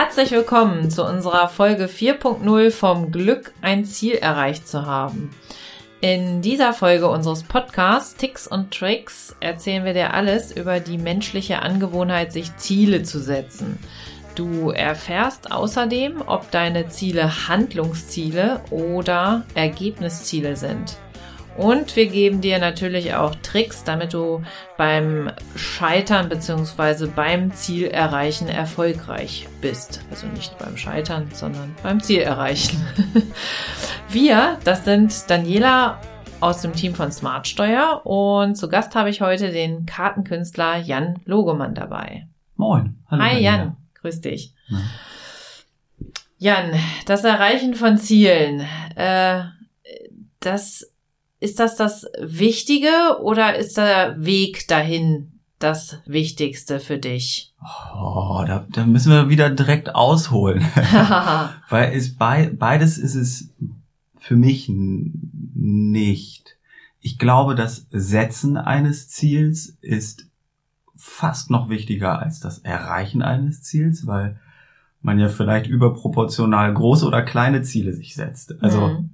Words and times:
Herzlich 0.00 0.30
willkommen 0.30 0.92
zu 0.92 1.04
unserer 1.04 1.48
Folge 1.48 1.86
4.0 1.86 2.70
vom 2.70 3.10
Glück, 3.10 3.52
ein 3.62 3.84
Ziel 3.84 4.14
erreicht 4.14 4.68
zu 4.68 4.86
haben. 4.86 5.34
In 6.00 6.40
dieser 6.40 6.72
Folge 6.72 7.08
unseres 7.08 7.42
Podcasts 7.42 8.14
Ticks 8.14 8.46
und 8.46 8.72
Tricks 8.72 9.34
erzählen 9.40 9.84
wir 9.84 9.94
dir 9.94 10.14
alles 10.14 10.52
über 10.52 10.78
die 10.78 10.98
menschliche 10.98 11.62
Angewohnheit, 11.62 12.32
sich 12.32 12.56
Ziele 12.58 13.02
zu 13.02 13.18
setzen. 13.18 13.76
Du 14.36 14.70
erfährst 14.70 15.50
außerdem, 15.50 16.22
ob 16.24 16.48
deine 16.52 16.88
Ziele 16.90 17.48
Handlungsziele 17.48 18.60
oder 18.70 19.46
Ergebnisziele 19.56 20.54
sind. 20.54 20.96
Und 21.58 21.96
wir 21.96 22.06
geben 22.06 22.40
dir 22.40 22.60
natürlich 22.60 23.14
auch 23.14 23.34
Tricks, 23.42 23.82
damit 23.82 24.14
du 24.14 24.42
beim 24.76 25.32
Scheitern 25.56 26.28
beziehungsweise 26.28 27.08
beim 27.08 27.52
Ziel 27.52 27.88
erreichen 27.88 28.48
erfolgreich 28.48 29.48
bist. 29.60 30.00
Also 30.08 30.28
nicht 30.28 30.56
beim 30.58 30.76
Scheitern, 30.76 31.28
sondern 31.32 31.74
beim 31.82 32.00
Ziel 32.00 32.20
erreichen. 32.20 32.80
wir, 34.08 34.58
das 34.62 34.84
sind 34.84 35.28
Daniela 35.28 36.00
aus 36.38 36.62
dem 36.62 36.74
Team 36.74 36.94
von 36.94 37.10
Smartsteuer 37.10 38.06
und 38.06 38.54
zu 38.54 38.68
Gast 38.68 38.94
habe 38.94 39.10
ich 39.10 39.20
heute 39.20 39.50
den 39.50 39.84
Kartenkünstler 39.84 40.76
Jan 40.76 41.16
Logemann 41.24 41.74
dabei. 41.74 42.28
Moin. 42.54 43.02
Hallo 43.10 43.20
Hi 43.20 43.30
Daniela. 43.30 43.56
Jan, 43.56 43.76
grüß 43.94 44.20
dich. 44.20 44.54
Ja. 44.68 44.78
Jan, 46.38 46.80
das 47.06 47.24
Erreichen 47.24 47.74
von 47.74 47.98
Zielen, 47.98 48.64
äh, 48.94 49.42
das 50.38 50.92
ist 51.40 51.60
das 51.60 51.76
das 51.76 52.06
Wichtige 52.20 53.20
oder 53.22 53.56
ist 53.56 53.76
der 53.76 54.14
Weg 54.18 54.66
dahin 54.68 55.32
das 55.58 55.98
Wichtigste 56.06 56.80
für 56.80 56.98
dich? 56.98 57.52
Oh, 57.94 58.44
da, 58.46 58.66
da 58.70 58.86
müssen 58.86 59.12
wir 59.12 59.28
wieder 59.28 59.50
direkt 59.50 59.94
ausholen. 59.94 60.60
Weil 61.68 61.92
es 61.94 62.16
bei, 62.16 62.50
beides 62.50 62.98
ist 62.98 63.14
es 63.14 63.50
für 64.16 64.36
mich 64.36 64.68
nicht. 64.68 66.56
Ich 67.00 67.18
glaube, 67.18 67.54
das 67.54 67.86
Setzen 67.90 68.56
eines 68.56 69.08
Ziels 69.08 69.76
ist 69.80 70.26
fast 70.96 71.50
noch 71.50 71.68
wichtiger 71.68 72.18
als 72.18 72.40
das 72.40 72.58
Erreichen 72.58 73.22
eines 73.22 73.62
Ziels, 73.62 74.06
weil 74.06 74.40
man 75.00 75.18
ja 75.20 75.28
vielleicht 75.28 75.68
überproportional 75.68 76.74
große 76.74 77.06
oder 77.06 77.22
kleine 77.22 77.62
Ziele 77.62 77.92
sich 77.92 78.16
setzt. 78.16 78.60
Also 78.62 78.88
mhm. 78.88 79.10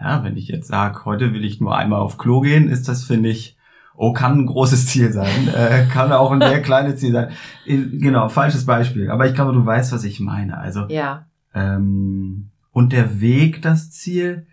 Ja, 0.00 0.24
wenn 0.24 0.36
ich 0.36 0.48
jetzt 0.48 0.68
sage, 0.68 1.04
heute 1.04 1.34
will 1.34 1.44
ich 1.44 1.60
nur 1.60 1.76
einmal 1.76 2.00
auf 2.00 2.16
Klo 2.16 2.40
gehen, 2.40 2.68
ist 2.68 2.88
das, 2.88 3.04
finde 3.04 3.28
ich, 3.28 3.58
oh, 3.94 4.14
kann 4.14 4.38
ein 4.38 4.46
großes 4.46 4.86
Ziel 4.86 5.12
sein, 5.12 5.48
äh, 5.54 5.86
kann 5.92 6.10
auch 6.12 6.30
ein 6.32 6.40
sehr 6.40 6.62
kleines 6.62 6.96
Ziel 6.96 7.12
sein. 7.12 7.32
Genau, 7.66 8.28
falsches 8.28 8.64
Beispiel. 8.64 9.10
Aber 9.10 9.26
ich 9.26 9.34
glaube, 9.34 9.52
du 9.52 9.64
weißt, 9.64 9.92
was 9.92 10.04
ich 10.04 10.20
meine. 10.20 10.56
Also 10.56 10.86
ja. 10.88 11.26
Ähm, 11.54 12.50
und 12.72 12.92
der 12.92 13.20
Weg, 13.20 13.60
das 13.60 13.90
Ziel, 13.90 14.46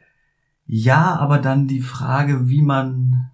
ja, 0.66 1.16
aber 1.16 1.38
dann 1.38 1.68
die 1.68 1.82
Frage, 1.82 2.50
wie 2.50 2.62
man, 2.62 3.30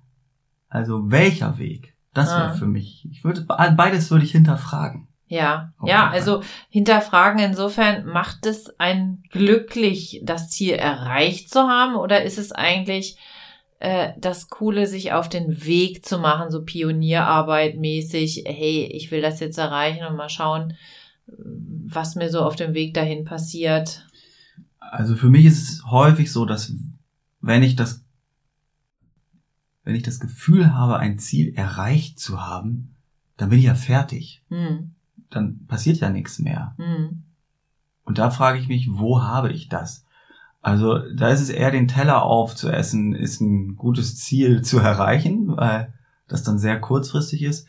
also 0.69 1.09
welcher 1.09 1.57
Weg, 1.57 1.95
das 2.13 2.29
wäre 2.29 2.51
ah. 2.51 2.53
für 2.53 2.67
mich. 2.67 3.07
Ich 3.09 3.23
würde 3.23 3.41
beides 3.41 4.11
würde 4.11 4.23
ich 4.23 4.31
hinterfragen. 4.31 5.07
Ja, 5.33 5.73
ja, 5.83 6.11
also 6.11 6.43
hinterfragen 6.69 7.39
insofern, 7.39 8.05
macht 8.05 8.45
es 8.45 8.79
einen 8.79 9.23
glücklich, 9.31 10.21
das 10.23 10.51
Ziel 10.51 10.75
erreicht 10.75 11.49
zu 11.49 11.61
haben 11.61 11.95
oder 11.95 12.21
ist 12.21 12.37
es 12.37 12.51
eigentlich 12.51 13.17
äh, 13.79 14.13
das 14.19 14.49
Coole, 14.49 14.85
sich 14.85 15.11
auf 15.11 15.29
den 15.29 15.65
Weg 15.65 16.05
zu 16.05 16.19
machen, 16.19 16.51
so 16.51 16.61
Pionierarbeit 16.61 17.79
mäßig, 17.79 18.43
hey, 18.45 18.87
ich 18.93 19.09
will 19.09 19.23
das 19.23 19.39
jetzt 19.39 19.57
erreichen 19.57 20.05
und 20.05 20.17
mal 20.17 20.29
schauen, 20.29 20.77
was 21.25 22.13
mir 22.13 22.29
so 22.29 22.41
auf 22.41 22.55
dem 22.55 22.75
Weg 22.75 22.93
dahin 22.93 23.25
passiert? 23.25 24.07
Also 24.77 25.15
für 25.15 25.31
mich 25.31 25.45
ist 25.45 25.67
es 25.67 25.85
häufig 25.87 26.31
so, 26.31 26.45
dass 26.45 26.73
wenn 27.41 27.63
ich 27.63 27.75
das, 27.75 28.05
wenn 29.83 29.95
ich 29.95 30.03
das 30.03 30.19
Gefühl 30.19 30.75
habe, 30.75 30.99
ein 30.99 31.17
Ziel 31.17 31.55
erreicht 31.55 32.19
zu 32.19 32.45
haben, 32.45 32.93
dann 33.35 33.49
bin 33.49 33.57
ich 33.57 33.65
ja 33.65 33.73
fertig. 33.73 34.43
Hm 34.49 34.92
dann 35.35 35.65
passiert 35.67 35.97
ja 35.97 36.09
nichts 36.09 36.39
mehr. 36.39 36.75
Mhm. 36.77 37.23
Und 38.05 38.17
da 38.17 38.29
frage 38.29 38.59
ich 38.59 38.67
mich, 38.67 38.89
wo 38.91 39.21
habe 39.21 39.51
ich 39.51 39.69
das? 39.69 40.05
Also 40.61 40.99
da 41.13 41.29
ist 41.29 41.41
es 41.41 41.49
eher 41.49 41.71
den 41.71 41.87
Teller 41.87 42.23
aufzuessen, 42.23 43.13
ist 43.13 43.41
ein 43.41 43.75
gutes 43.75 44.17
Ziel 44.17 44.61
zu 44.61 44.79
erreichen, 44.79 45.57
weil 45.57 45.93
das 46.27 46.43
dann 46.43 46.57
sehr 46.57 46.79
kurzfristig 46.79 47.43
ist. 47.43 47.67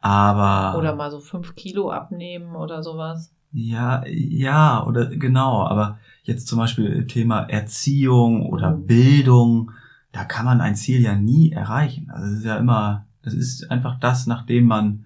Aber 0.00 0.76
oder 0.76 0.96
mal 0.96 1.10
so 1.10 1.20
fünf 1.20 1.54
Kilo 1.54 1.90
abnehmen 1.90 2.56
oder 2.56 2.82
sowas. 2.82 3.32
Ja, 3.52 4.02
ja, 4.06 4.84
oder 4.84 5.06
genau. 5.06 5.64
Aber 5.66 5.98
jetzt 6.24 6.48
zum 6.48 6.58
Beispiel 6.58 7.06
Thema 7.06 7.42
Erziehung 7.42 8.46
oder 8.46 8.72
mhm. 8.72 8.86
Bildung, 8.86 9.70
da 10.10 10.24
kann 10.24 10.44
man 10.44 10.60
ein 10.60 10.74
Ziel 10.74 11.00
ja 11.00 11.14
nie 11.14 11.52
erreichen. 11.52 12.10
Also 12.10 12.26
es 12.26 12.38
ist 12.38 12.44
ja 12.44 12.56
immer, 12.56 13.06
das 13.22 13.34
ist 13.34 13.70
einfach 13.70 14.00
das, 14.00 14.26
nachdem 14.26 14.66
man 14.66 15.04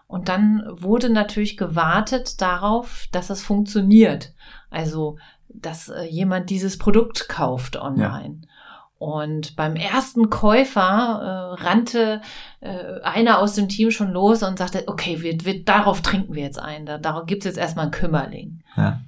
Und 0.09 0.27
dann 0.27 0.63
wurde 0.71 1.11
natürlich 1.11 1.55
gewartet 1.55 2.41
darauf, 2.41 3.05
dass 3.11 3.29
es 3.29 3.43
funktioniert. 3.43 4.33
Also, 4.71 5.19
dass 5.49 5.89
äh, 5.89 6.01
jemand 6.05 6.49
dieses 6.49 6.79
Produkt 6.79 7.29
kauft 7.29 7.77
online. 7.77 8.39
Ja. 8.41 8.47
Und 8.97 9.55
beim 9.55 9.75
ersten 9.75 10.31
Käufer 10.31 10.81
äh, 10.81 11.63
rannte 11.63 12.21
äh, 12.59 12.99
einer 13.03 13.37
aus 13.37 13.53
dem 13.53 13.69
Team 13.69 13.91
schon 13.91 14.11
los 14.11 14.41
und 14.41 14.57
sagte, 14.57 14.83
okay, 14.87 15.21
wir, 15.21 15.37
wir, 15.45 15.63
darauf 15.63 16.01
trinken 16.01 16.33
wir 16.33 16.41
jetzt 16.41 16.59
ein. 16.59 16.87
Da, 16.87 16.97
darauf 16.97 17.27
gibt's 17.27 17.45
jetzt 17.45 17.59
erstmal 17.59 17.83
einen 17.83 17.91
Kümmerling. 17.91 18.63
Ja. 18.75 19.01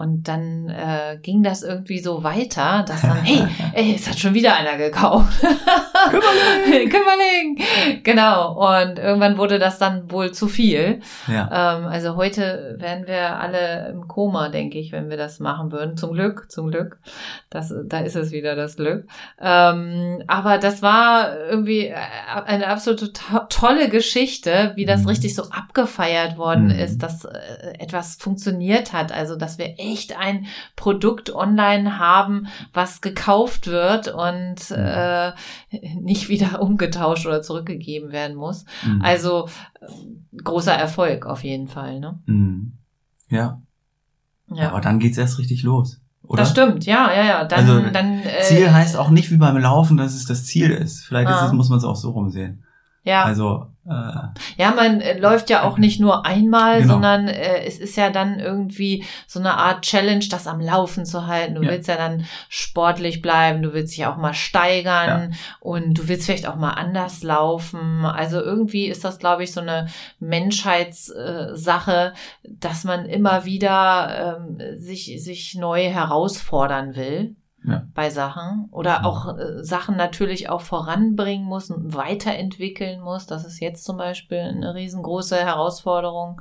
Und 0.00 0.28
dann 0.28 0.70
äh, 0.70 1.18
ging 1.20 1.42
das 1.42 1.62
irgendwie 1.62 1.98
so 1.98 2.24
weiter, 2.24 2.84
dass 2.88 3.02
dann, 3.02 3.22
hey, 3.22 3.46
ey, 3.74 3.94
es 3.94 4.08
hat 4.08 4.18
schon 4.18 4.32
wieder 4.32 4.56
einer 4.56 4.78
gekauft. 4.78 5.40
Kümmerling! 6.10 6.88
Kümmerling! 6.90 8.02
Genau. 8.02 8.54
Und 8.54 8.98
irgendwann 8.98 9.36
wurde 9.36 9.58
das 9.58 9.78
dann 9.78 10.10
wohl 10.10 10.32
zu 10.32 10.48
viel. 10.48 11.00
Ja. 11.28 11.76
Ähm, 11.76 11.84
also 11.84 12.16
heute 12.16 12.76
wären 12.78 13.06
wir 13.06 13.38
alle 13.38 13.90
im 13.90 14.08
Koma, 14.08 14.48
denke 14.48 14.78
ich, 14.78 14.90
wenn 14.90 15.10
wir 15.10 15.18
das 15.18 15.38
machen 15.38 15.70
würden. 15.70 15.98
Zum 15.98 16.14
Glück, 16.14 16.50
zum 16.50 16.70
Glück. 16.70 16.98
Das, 17.50 17.74
da 17.84 18.00
ist 18.00 18.16
es 18.16 18.32
wieder 18.32 18.56
das 18.56 18.76
Glück. 18.76 19.06
Ähm, 19.38 20.22
aber 20.26 20.56
das 20.56 20.80
war 20.80 21.38
irgendwie 21.38 21.92
eine 21.92 22.68
absolute 22.68 23.12
to 23.12 23.40
tolle 23.50 23.90
Geschichte, 23.90 24.72
wie 24.76 24.86
das 24.86 25.02
mhm. 25.02 25.08
richtig 25.08 25.34
so 25.34 25.42
abgefeiert 25.50 26.38
worden 26.38 26.66
mhm. 26.66 26.78
ist, 26.78 27.02
dass 27.02 27.26
äh, 27.26 27.38
etwas 27.78 28.16
funktioniert 28.16 28.94
hat. 28.94 29.12
Also, 29.12 29.36
dass 29.36 29.58
wir 29.58 29.78
echt 29.92 30.16
ein 30.18 30.46
Produkt 30.76 31.34
online 31.34 31.98
haben, 31.98 32.46
was 32.72 33.00
gekauft 33.00 33.66
wird 33.66 34.08
und 34.08 34.70
äh, 34.70 35.32
nicht 36.00 36.28
wieder 36.28 36.60
umgetauscht 36.62 37.26
oder 37.26 37.42
zurückgegeben 37.42 38.12
werden 38.12 38.36
muss. 38.36 38.64
Mhm. 38.84 39.02
Also 39.02 39.48
äh, 39.80 40.42
großer 40.42 40.74
Erfolg 40.74 41.26
auf 41.26 41.44
jeden 41.44 41.68
Fall. 41.68 42.00
Ne? 42.00 42.18
Mhm. 42.26 42.72
Ja. 43.28 43.60
ja. 44.52 44.70
Aber 44.70 44.80
dann 44.80 44.98
geht's 44.98 45.18
erst 45.18 45.38
richtig 45.38 45.62
los. 45.62 46.00
Oder? 46.22 46.42
Das 46.42 46.50
stimmt, 46.50 46.86
ja, 46.86 47.12
ja, 47.12 47.24
ja. 47.24 47.44
Dann, 47.44 47.58
also, 47.58 47.90
dann, 47.90 48.20
äh, 48.20 48.42
Ziel 48.42 48.72
heißt 48.72 48.96
auch 48.96 49.10
nicht 49.10 49.30
wie 49.32 49.36
beim 49.36 49.58
Laufen, 49.58 49.96
dass 49.96 50.14
es 50.14 50.26
das 50.26 50.44
Ziel 50.44 50.70
ist. 50.70 51.04
Vielleicht 51.04 51.28
ah. 51.28 51.40
ist 51.40 51.46
es, 51.48 51.52
muss 51.52 51.70
man 51.70 51.78
es 51.78 51.84
auch 51.84 51.96
so 51.96 52.10
rumsehen. 52.10 52.62
Ja. 53.02 53.24
Also 53.24 53.66
äh, 53.86 54.62
ja, 54.62 54.72
man 54.72 55.00
äh, 55.00 55.18
läuft 55.18 55.48
ja 55.48 55.62
auch 55.62 55.78
nicht 55.78 56.00
nur 56.00 56.26
einmal, 56.26 56.82
genau. 56.82 56.94
sondern 56.94 57.28
äh, 57.28 57.64
es 57.64 57.78
ist 57.78 57.96
ja 57.96 58.10
dann 58.10 58.38
irgendwie 58.38 59.04
so 59.26 59.40
eine 59.40 59.56
Art 59.56 59.82
Challenge, 59.82 60.24
das 60.30 60.46
am 60.46 60.60
Laufen 60.60 61.06
zu 61.06 61.26
halten. 61.26 61.54
Du 61.54 61.62
ja. 61.62 61.70
willst 61.70 61.88
ja 61.88 61.96
dann 61.96 62.26
sportlich 62.50 63.22
bleiben, 63.22 63.62
du 63.62 63.72
willst 63.72 63.96
dich 63.96 64.04
auch 64.04 64.16
mal 64.16 64.34
steigern 64.34 65.32
ja. 65.32 65.38
und 65.60 65.94
du 65.94 66.08
willst 66.08 66.26
vielleicht 66.26 66.46
auch 66.46 66.56
mal 66.56 66.72
anders 66.72 67.22
laufen. 67.22 68.04
Also 68.04 68.40
irgendwie 68.40 68.86
ist 68.86 69.04
das, 69.04 69.18
glaube 69.18 69.44
ich, 69.44 69.52
so 69.52 69.60
eine 69.60 69.88
Menschheitssache, 70.18 72.12
äh, 72.14 72.48
dass 72.48 72.84
man 72.84 73.06
immer 73.06 73.46
wieder 73.46 74.38
ähm, 74.38 74.78
sich 74.78 75.22
sich 75.22 75.54
neu 75.54 75.84
herausfordern 75.84 76.94
will 76.96 77.34
ja. 77.64 77.86
bei 77.94 78.10
Sachen 78.10 78.68
oder 78.70 79.04
auch 79.04 79.36
äh, 79.36 79.62
Sachen 79.62 79.96
natürlich 79.96 80.48
auch 80.48 80.62
voranbringen 80.62 81.46
muss 81.46 81.70
und 81.70 81.94
weiterentwickeln 81.94 83.00
muss. 83.00 83.26
Das 83.26 83.44
ist 83.44 83.60
jetzt 83.60 83.84
zum 83.84 83.96
Beispiel 83.96 84.38
eine 84.38 84.74
riesengroße 84.74 85.36
Herausforderung, 85.36 86.40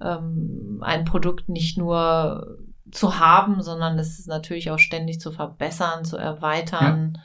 ähm, 0.00 0.82
ein 0.82 1.04
Produkt 1.04 1.48
nicht 1.48 1.76
nur 1.76 2.58
zu 2.90 3.18
haben, 3.18 3.62
sondern 3.62 3.98
es 3.98 4.18
ist 4.18 4.28
natürlich 4.28 4.70
auch 4.70 4.78
ständig 4.78 5.20
zu 5.20 5.32
verbessern, 5.32 6.04
zu 6.04 6.16
erweitern, 6.16 7.18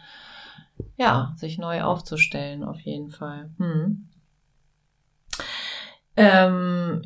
ja, 0.97 1.05
ja 1.05 1.33
sich 1.35 1.57
neu 1.57 1.83
aufzustellen 1.83 2.63
auf 2.63 2.79
jeden 2.79 3.11
Fall. 3.11 3.51
Hm. 3.57 4.08
Ähm, 6.19 7.01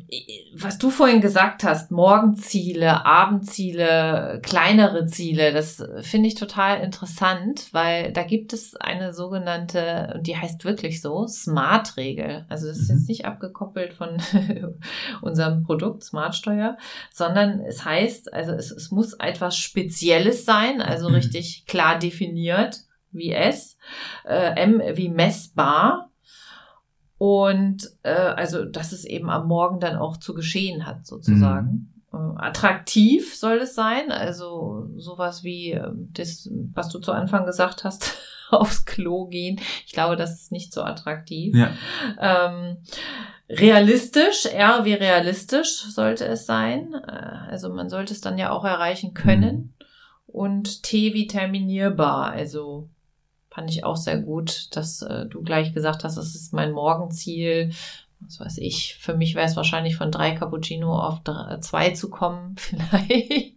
was 0.54 0.78
du 0.78 0.90
vorhin 0.90 1.20
gesagt 1.20 1.62
hast, 1.62 1.92
Morgenziele, 1.92 3.06
Abendziele, 3.06 4.40
kleinere 4.42 5.06
Ziele, 5.06 5.52
das 5.52 5.80
finde 6.00 6.26
ich 6.26 6.34
total 6.34 6.80
interessant, 6.80 7.68
weil 7.72 8.12
da 8.12 8.24
gibt 8.24 8.52
es 8.52 8.74
eine 8.74 9.14
sogenannte, 9.14 10.20
die 10.20 10.36
heißt 10.36 10.64
wirklich 10.64 11.00
so, 11.00 11.28
Smart-Regel. 11.28 12.44
Also 12.48 12.66
das 12.66 12.78
ist 12.78 12.88
jetzt 12.88 13.02
mhm. 13.02 13.06
nicht 13.06 13.24
abgekoppelt 13.24 13.94
von 13.94 14.20
unserem 15.22 15.62
Produkt 15.62 16.02
Smartsteuer, 16.02 16.76
sondern 17.12 17.60
es 17.60 17.84
heißt, 17.84 18.34
also 18.34 18.50
es, 18.50 18.72
es 18.72 18.90
muss 18.90 19.12
etwas 19.14 19.56
Spezielles 19.56 20.44
sein, 20.44 20.82
also 20.82 21.08
mhm. 21.08 21.14
richtig 21.14 21.66
klar 21.66 22.00
definiert 22.00 22.80
wie 23.12 23.30
S, 23.30 23.78
äh, 24.24 24.60
M 24.60 24.82
wie 24.94 25.08
messbar 25.08 26.10
und 27.18 27.90
äh, 28.02 28.12
also, 28.12 28.64
dass 28.64 28.92
es 28.92 29.04
eben 29.04 29.30
am 29.30 29.46
Morgen 29.46 29.80
dann 29.80 29.96
auch 29.96 30.16
zu 30.16 30.34
geschehen 30.34 30.86
hat, 30.86 31.06
sozusagen. 31.06 31.92
Mhm. 32.12 32.36
Äh, 32.36 32.46
attraktiv 32.46 33.36
soll 33.36 33.58
es 33.58 33.74
sein, 33.74 34.10
also 34.10 34.88
sowas 34.96 35.44
wie 35.44 35.72
äh, 35.72 35.90
das, 35.94 36.50
was 36.72 36.88
du 36.88 36.98
zu 36.98 37.12
Anfang 37.12 37.46
gesagt 37.46 37.84
hast, 37.84 38.16
aufs 38.50 38.84
Klo 38.84 39.26
gehen. 39.26 39.60
Ich 39.86 39.92
glaube, 39.92 40.16
das 40.16 40.34
ist 40.34 40.52
nicht 40.52 40.72
so 40.72 40.82
attraktiv. 40.82 41.54
Ja. 41.54 41.70
Ähm, 42.18 42.78
realistisch, 43.48 44.46
R 44.46 44.84
wie 44.84 44.94
realistisch 44.94 45.82
sollte 45.84 46.24
es 46.26 46.46
sein. 46.46 46.94
Äh, 46.94 47.50
also 47.50 47.72
man 47.72 47.88
sollte 47.88 48.12
es 48.12 48.20
dann 48.20 48.38
ja 48.38 48.50
auch 48.50 48.64
erreichen 48.64 49.14
können. 49.14 49.56
Mhm. 49.56 49.70
Und 50.26 50.82
T 50.82 51.14
wie 51.14 51.28
terminierbar, 51.28 52.32
also 52.32 52.88
fand 53.54 53.70
ich 53.70 53.84
auch 53.84 53.96
sehr 53.96 54.18
gut, 54.18 54.74
dass 54.76 55.02
äh, 55.02 55.26
du 55.26 55.42
gleich 55.42 55.72
gesagt 55.72 56.02
hast, 56.02 56.16
das 56.16 56.34
ist 56.34 56.52
mein 56.52 56.72
Morgenziel. 56.72 57.70
Was 58.20 58.40
weiß 58.40 58.58
ich, 58.58 58.96
für 58.96 59.14
mich 59.14 59.34
wäre 59.34 59.46
es 59.46 59.56
wahrscheinlich 59.56 59.96
von 59.96 60.10
drei 60.10 60.32
Cappuccino 60.32 60.98
auf 60.98 61.22
drei, 61.22 61.58
zwei 61.58 61.90
zu 61.90 62.10
kommen, 62.10 62.56
vielleicht. 62.58 63.54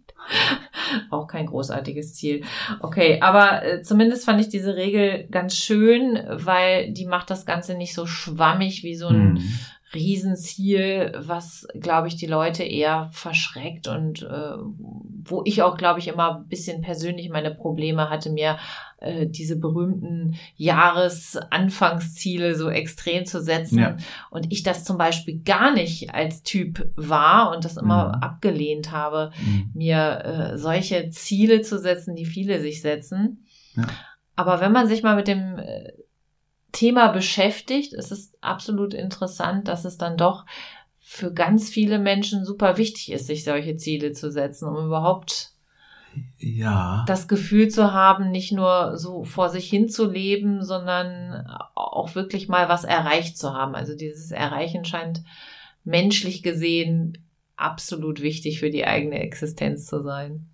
auch 1.10 1.26
kein 1.26 1.46
großartiges 1.46 2.14
Ziel. 2.14 2.44
Okay, 2.80 3.20
aber 3.22 3.64
äh, 3.64 3.82
zumindest 3.82 4.24
fand 4.24 4.40
ich 4.40 4.48
diese 4.48 4.76
Regel 4.76 5.26
ganz 5.30 5.56
schön, 5.56 6.22
weil 6.30 6.92
die 6.92 7.06
macht 7.06 7.30
das 7.30 7.46
Ganze 7.46 7.74
nicht 7.74 7.94
so 7.94 8.06
schwammig 8.06 8.84
wie 8.84 8.94
so 8.94 9.08
ein 9.08 9.32
mhm. 9.34 9.58
Riesenziel, 9.94 11.12
was, 11.16 11.66
glaube 11.74 12.08
ich, 12.08 12.16
die 12.16 12.26
Leute 12.26 12.62
eher 12.62 13.08
verschreckt 13.10 13.88
und 13.88 14.22
äh, 14.22 14.56
wo 15.24 15.42
ich 15.46 15.62
auch, 15.62 15.78
glaube 15.78 15.98
ich, 16.00 16.08
immer 16.08 16.36
ein 16.36 16.48
bisschen 16.48 16.82
persönlich 16.82 17.30
meine 17.30 17.54
Probleme 17.54 18.10
hatte, 18.10 18.30
mir 18.30 18.58
äh, 19.00 19.26
diese 19.26 19.56
berühmten 19.56 20.36
Jahresanfangsziele 20.56 22.56
so 22.56 22.68
extrem 22.68 23.26
zu 23.26 23.40
setzen. 23.40 23.78
Ja. 23.78 23.96
Und 24.30 24.52
ich 24.52 24.62
das 24.62 24.84
zum 24.84 24.98
Beispiel 24.98 25.40
gar 25.44 25.72
nicht 25.72 26.14
als 26.14 26.42
Typ 26.42 26.92
war 26.96 27.54
und 27.54 27.64
das 27.64 27.76
immer 27.76 28.08
mhm. 28.08 28.22
abgelehnt 28.22 28.90
habe, 28.90 29.30
mhm. 29.40 29.70
mir 29.74 30.24
äh, 30.24 30.58
solche 30.58 31.10
Ziele 31.10 31.62
zu 31.62 31.78
setzen, 31.78 32.16
die 32.16 32.26
viele 32.26 32.60
sich 32.60 32.82
setzen. 32.82 33.44
Ja. 33.76 33.86
Aber 34.34 34.60
wenn 34.60 34.72
man 34.72 34.88
sich 34.88 35.02
mal 35.02 35.16
mit 35.16 35.28
dem 35.28 35.58
äh, 35.58 35.92
Thema 36.72 37.08
beschäftigt, 37.08 37.92
ist 37.92 38.12
es 38.12 38.32
absolut 38.40 38.94
interessant, 38.94 39.68
dass 39.68 39.84
es 39.84 39.96
dann 39.96 40.16
doch 40.16 40.44
für 40.98 41.32
ganz 41.32 41.70
viele 41.70 41.98
Menschen 41.98 42.44
super 42.44 42.76
wichtig 42.76 43.12
ist, 43.12 43.28
sich 43.28 43.42
solche 43.42 43.76
Ziele 43.76 44.12
zu 44.12 44.30
setzen, 44.30 44.68
um 44.68 44.86
überhaupt 44.86 45.52
ja. 46.38 47.04
das 47.06 47.28
Gefühl 47.28 47.68
zu 47.68 47.92
haben, 47.92 48.30
nicht 48.30 48.52
nur 48.52 48.96
so 48.96 49.24
vor 49.24 49.48
sich 49.48 49.68
hin 49.68 49.88
zu 49.88 50.10
leben, 50.10 50.64
sondern 50.64 51.46
auch 51.74 52.14
wirklich 52.14 52.48
mal 52.48 52.68
was 52.68 52.84
erreicht 52.84 53.38
zu 53.38 53.52
haben. 53.52 53.74
Also 53.74 53.96
dieses 53.96 54.30
Erreichen 54.30 54.84
scheint 54.84 55.22
menschlich 55.84 56.42
gesehen 56.42 57.18
absolut 57.56 58.22
wichtig 58.22 58.60
für 58.60 58.70
die 58.70 58.86
eigene 58.86 59.18
Existenz 59.20 59.86
zu 59.86 60.02
sein. 60.02 60.46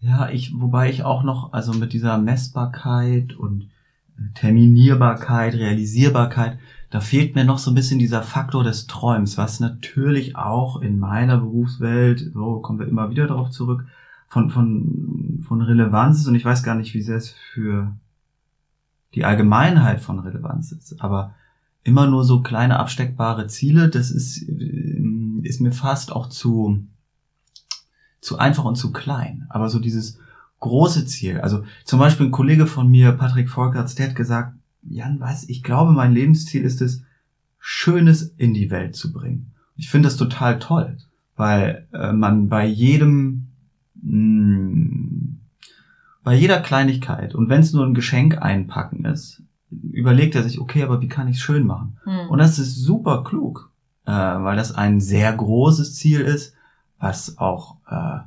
Ja, 0.00 0.30
ich, 0.30 0.52
wobei 0.58 0.90
ich 0.90 1.04
auch 1.04 1.22
noch, 1.22 1.52
also 1.52 1.72
mit 1.72 1.92
dieser 1.92 2.18
Messbarkeit 2.18 3.34
und 3.34 3.70
Terminierbarkeit, 4.34 5.54
Realisierbarkeit, 5.54 6.58
da 6.90 7.00
fehlt 7.00 7.34
mir 7.34 7.44
noch 7.44 7.58
so 7.58 7.70
ein 7.70 7.74
bisschen 7.74 7.98
dieser 7.98 8.22
Faktor 8.22 8.64
des 8.64 8.86
Träums, 8.86 9.38
was 9.38 9.60
natürlich 9.60 10.36
auch 10.36 10.80
in 10.82 10.98
meiner 10.98 11.38
Berufswelt, 11.38 12.30
so 12.34 12.60
kommen 12.60 12.78
wir 12.78 12.88
immer 12.88 13.10
wieder 13.10 13.26
darauf 13.26 13.50
zurück, 13.50 13.86
von, 14.30 14.48
von, 14.48 15.44
von 15.46 15.60
Relevanz 15.60 16.20
ist 16.20 16.26
und 16.26 16.34
ich 16.34 16.44
weiß 16.44 16.62
gar 16.62 16.74
nicht, 16.74 16.94
wie 16.94 17.02
sehr 17.02 17.18
es 17.18 17.28
für 17.28 17.94
die 19.14 19.26
Allgemeinheit 19.26 20.00
von 20.00 20.18
Relevanz 20.18 20.72
ist, 20.72 21.02
aber 21.02 21.34
immer 21.82 22.06
nur 22.06 22.24
so 22.24 22.40
kleine 22.40 22.78
absteckbare 22.78 23.48
Ziele, 23.48 23.90
das 23.90 24.10
ist, 24.10 24.42
ist 25.42 25.60
mir 25.60 25.72
fast 25.72 26.12
auch 26.12 26.28
zu, 26.28 26.82
zu 28.22 28.38
einfach 28.38 28.64
und 28.64 28.76
zu 28.76 28.92
klein. 28.92 29.46
Aber 29.50 29.68
so 29.68 29.78
dieses, 29.78 30.18
große 30.60 31.06
Ziel. 31.06 31.40
Also 31.40 31.64
zum 31.84 31.98
Beispiel 31.98 32.26
ein 32.26 32.32
Kollege 32.32 32.66
von 32.66 32.88
mir, 32.88 33.12
Patrick 33.12 33.50
Volkerts, 33.50 33.94
der 33.94 34.10
hat 34.10 34.16
gesagt, 34.16 34.54
Jan, 34.82 35.20
was, 35.20 35.48
ich 35.48 35.62
glaube, 35.62 35.92
mein 35.92 36.12
Lebensziel 36.12 36.62
ist 36.62 36.80
es, 36.80 37.02
Schönes 37.58 38.22
in 38.38 38.54
die 38.54 38.70
Welt 38.70 38.94
zu 38.94 39.12
bringen. 39.12 39.52
Ich 39.76 39.90
finde 39.90 40.06
das 40.06 40.16
total 40.16 40.58
toll, 40.58 40.96
weil 41.36 41.86
äh, 41.92 42.12
man 42.12 42.48
bei 42.48 42.66
jedem, 42.66 43.48
mh, 44.02 44.76
mm, 44.76 45.40
bei 46.22 46.34
jeder 46.34 46.60
Kleinigkeit 46.60 47.34
und 47.34 47.48
wenn 47.48 47.60
es 47.60 47.72
nur 47.72 47.84
ein 47.86 47.94
Geschenk 47.94 48.40
einpacken 48.42 49.04
ist, 49.04 49.42
überlegt 49.70 50.34
er 50.34 50.42
sich, 50.42 50.60
okay, 50.60 50.82
aber 50.82 51.00
wie 51.00 51.08
kann 51.08 51.28
ich 51.28 51.36
es 51.36 51.42
schön 51.42 51.64
machen? 51.64 51.98
Hm. 52.04 52.28
Und 52.28 52.38
das 52.38 52.58
ist 52.58 52.76
super 52.76 53.24
klug, 53.24 53.70
äh, 54.04 54.12
weil 54.12 54.56
das 54.56 54.74
ein 54.74 55.00
sehr 55.00 55.32
großes 55.32 55.94
Ziel 55.94 56.20
ist, 56.20 56.54
was 56.98 57.38
auch 57.38 57.76
äh, 57.88 58.18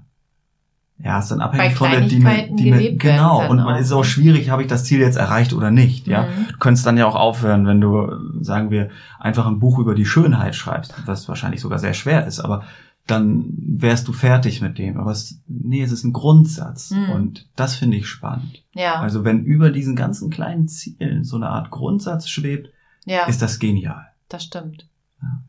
ja, 1.04 1.20
ist 1.20 1.32
dann 1.32 1.42
abhängig 1.42 1.76
von 1.76 1.92
der 1.92 2.02
Dimension. 2.02 2.98
Genau, 2.98 3.50
und 3.50 3.58
man 3.58 3.76
auch. 3.76 3.80
ist 3.80 3.92
auch 3.92 4.06
schwierig, 4.06 4.50
habe 4.50 4.62
ich 4.62 4.70
das 4.70 4.86
Ziel 4.86 5.00
jetzt 5.00 5.18
erreicht 5.18 5.52
oder 5.54 5.70
nicht. 5.70 6.08
Ja, 6.08 6.24
mhm. 6.24 6.48
du 6.50 6.58
könntest 6.60 6.86
dann 6.86 6.98
ja 6.98 7.06
auch 7.06 7.16
aufhören, 7.16 7.66
wenn 7.66 7.82
du, 7.82 8.10
sagen 8.42 8.72
wir, 8.72 8.90
einfach 9.20 9.46
ein 9.46 9.60
Buch 9.60 9.80
über 9.80 9.96
die 9.96 10.06
Schönheit 10.06 10.56
schreibst, 10.56 10.94
was 11.06 11.28
wahrscheinlich 11.28 11.62
sogar 11.62 11.80
sehr 11.80 11.94
schwer 11.94 12.26
ist. 12.26 12.40
Aber 12.40 12.64
dann 13.08 13.54
wärst 13.58 14.08
du 14.08 14.14
fertig 14.14 14.62
mit 14.62 14.78
dem. 14.78 14.98
Aber 14.98 15.12
es, 15.12 15.42
nee, 15.48 15.84
es 15.84 15.92
ist 15.92 16.04
ein 16.04 16.14
Grundsatz. 16.14 16.92
Mhm. 16.92 17.10
Und 17.10 17.50
das 17.56 17.76
finde 17.76 17.98
ich 17.98 18.08
spannend. 18.08 18.64
Ja. 18.74 18.96
Also 18.96 19.26
wenn 19.26 19.44
über 19.44 19.72
diesen 19.72 19.96
ganzen 19.96 20.30
kleinen 20.30 20.68
Zielen 20.68 21.24
so 21.24 21.36
eine 21.36 21.50
Art 21.50 21.70
Grundsatz 21.70 22.30
schwebt, 22.30 22.70
ja. 23.06 23.26
ist 23.26 23.42
das 23.42 23.60
genial. 23.60 24.06
Das 24.30 24.44
stimmt. 24.44 24.88
Ja. 25.22 25.42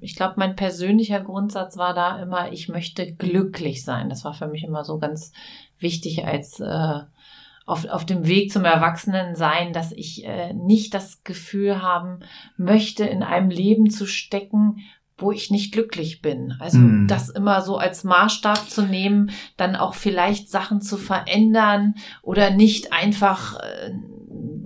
Ich 0.00 0.16
glaube, 0.16 0.34
mein 0.36 0.56
persönlicher 0.56 1.20
Grundsatz 1.20 1.76
war 1.76 1.94
da 1.94 2.22
immer, 2.22 2.52
ich 2.52 2.68
möchte 2.68 3.14
glücklich 3.14 3.84
sein. 3.84 4.08
Das 4.08 4.24
war 4.24 4.34
für 4.34 4.48
mich 4.48 4.64
immer 4.64 4.84
so 4.84 4.98
ganz 4.98 5.32
wichtig 5.78 6.26
als 6.26 6.60
äh, 6.60 7.00
auf, 7.68 7.86
auf 7.86 8.06
dem 8.06 8.26
Weg 8.26 8.50
zum 8.50 8.64
Erwachsenen 8.64 9.34
sein, 9.34 9.74
dass 9.74 9.92
ich 9.92 10.24
äh, 10.24 10.54
nicht 10.54 10.94
das 10.94 11.22
Gefühl 11.22 11.82
haben 11.82 12.20
möchte, 12.56 13.04
in 13.04 13.22
einem 13.22 13.50
Leben 13.50 13.90
zu 13.90 14.06
stecken, 14.06 14.78
wo 15.18 15.32
ich 15.32 15.50
nicht 15.50 15.72
glücklich 15.72 16.22
bin. 16.22 16.54
Also 16.60 16.78
Mm. 16.78 17.06
das 17.08 17.28
immer 17.28 17.60
so 17.62 17.76
als 17.76 18.04
Maßstab 18.04 18.70
zu 18.70 18.82
nehmen, 18.82 19.30
dann 19.56 19.76
auch 19.76 19.94
vielleicht 19.94 20.48
Sachen 20.48 20.80
zu 20.80 20.96
verändern 20.96 21.94
oder 22.22 22.50
nicht 22.50 22.92
einfach 22.92 23.58
äh, 23.60 23.90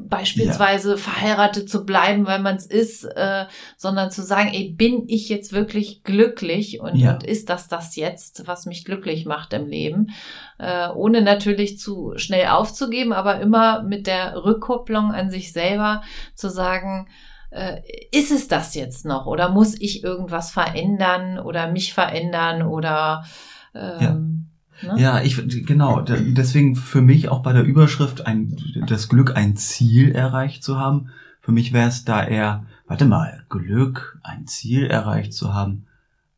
beispielsweise 0.08 0.98
verheiratet 0.98 1.70
zu 1.70 1.86
bleiben, 1.86 2.26
weil 2.26 2.40
man 2.40 2.56
es 2.56 2.66
ist, 2.66 3.04
äh, 3.04 3.46
sondern 3.78 4.10
zu 4.10 4.22
sagen, 4.22 4.50
ey, 4.52 4.68
bin 4.76 5.04
ich 5.08 5.30
jetzt 5.30 5.52
wirklich 5.54 6.02
glücklich 6.02 6.80
und, 6.80 6.96
Ja. 6.96 7.14
und 7.14 7.22
ist 7.24 7.48
das 7.48 7.68
das 7.68 7.96
jetzt, 7.96 8.46
was 8.46 8.66
mich 8.66 8.84
glücklich 8.84 9.24
macht 9.24 9.54
im 9.54 9.66
Leben? 9.66 10.08
Äh, 10.58 10.88
ohne 10.90 11.22
natürlich 11.22 11.78
zu 11.78 12.12
schnell 12.16 12.48
aufzugeben, 12.48 13.14
aber 13.14 13.40
immer 13.40 13.82
mit 13.84 14.06
der 14.06 14.44
Rückkopplung 14.44 15.12
an 15.12 15.30
sich 15.30 15.52
selber 15.52 16.02
zu 16.34 16.50
sagen, 16.50 17.08
äh, 17.52 17.80
ist 18.10 18.30
es 18.32 18.48
das 18.48 18.74
jetzt 18.74 19.04
noch 19.04 19.26
oder 19.26 19.50
muss 19.50 19.74
ich 19.80 20.02
irgendwas 20.02 20.50
verändern 20.50 21.38
oder 21.38 21.70
mich 21.70 21.92
verändern 21.94 22.62
oder 22.62 23.24
ähm, 23.74 24.46
ne? 24.82 24.94
Ja, 24.96 25.20
ich 25.22 25.36
genau. 25.66 26.00
Deswegen 26.00 26.76
für 26.76 27.02
mich 27.02 27.28
auch 27.28 27.40
bei 27.40 27.52
der 27.52 27.64
Überschrift 27.64 28.26
ein 28.26 28.56
das 28.86 29.08
Glück 29.08 29.36
ein 29.36 29.56
Ziel 29.56 30.12
erreicht 30.12 30.64
zu 30.64 30.78
haben. 30.78 31.10
Für 31.40 31.52
mich 31.52 31.72
wäre 31.72 31.88
es 31.88 32.04
da 32.04 32.24
eher, 32.24 32.66
warte 32.86 33.04
mal, 33.04 33.44
Glück 33.48 34.18
ein 34.22 34.46
Ziel 34.46 34.86
erreicht 34.86 35.32
zu 35.34 35.52
haben. 35.54 35.86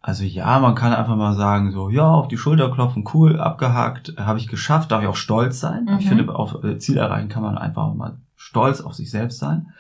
Also 0.00 0.25
ja, 0.25 0.59
man 0.59 0.75
kann 0.75 0.92
einfach 0.92 1.16
mal 1.16 1.35
sagen 1.35 1.73
so, 1.73 1.88
ja, 1.88 2.06
auf 2.06 2.28
die 2.28 2.37
Schulter 2.37 2.71
klopfen, 2.71 3.04
cool, 3.14 3.40
abgehakt, 3.40 4.14
habe 4.18 4.38
ich 4.38 4.49
geschafft, 4.49 4.90
darf 4.90 5.02
ich 5.02 5.09
auch 5.09 5.16
stolz 5.16 5.61
sein. 5.61 5.88
Ich 5.99 6.04
Mhm. 6.04 6.09
finde, 6.09 6.35
auf 6.35 6.62
äh, 6.62 6.78
Ziel 6.78 6.99
erreichen 6.99 7.28
kann 7.30 7.42
man 7.42 7.56
einfach 7.56 7.94
mal 7.94 8.18
stolz 8.37 8.80
auf 8.83 8.94
sich 8.94 9.11
selbst 9.11 9.38
sein. 9.38 9.73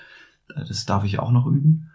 Das 0.48 0.84
darf 0.84 1.04
ich 1.04 1.18
auch 1.18 1.30
noch 1.30 1.46
üben. 1.46 1.90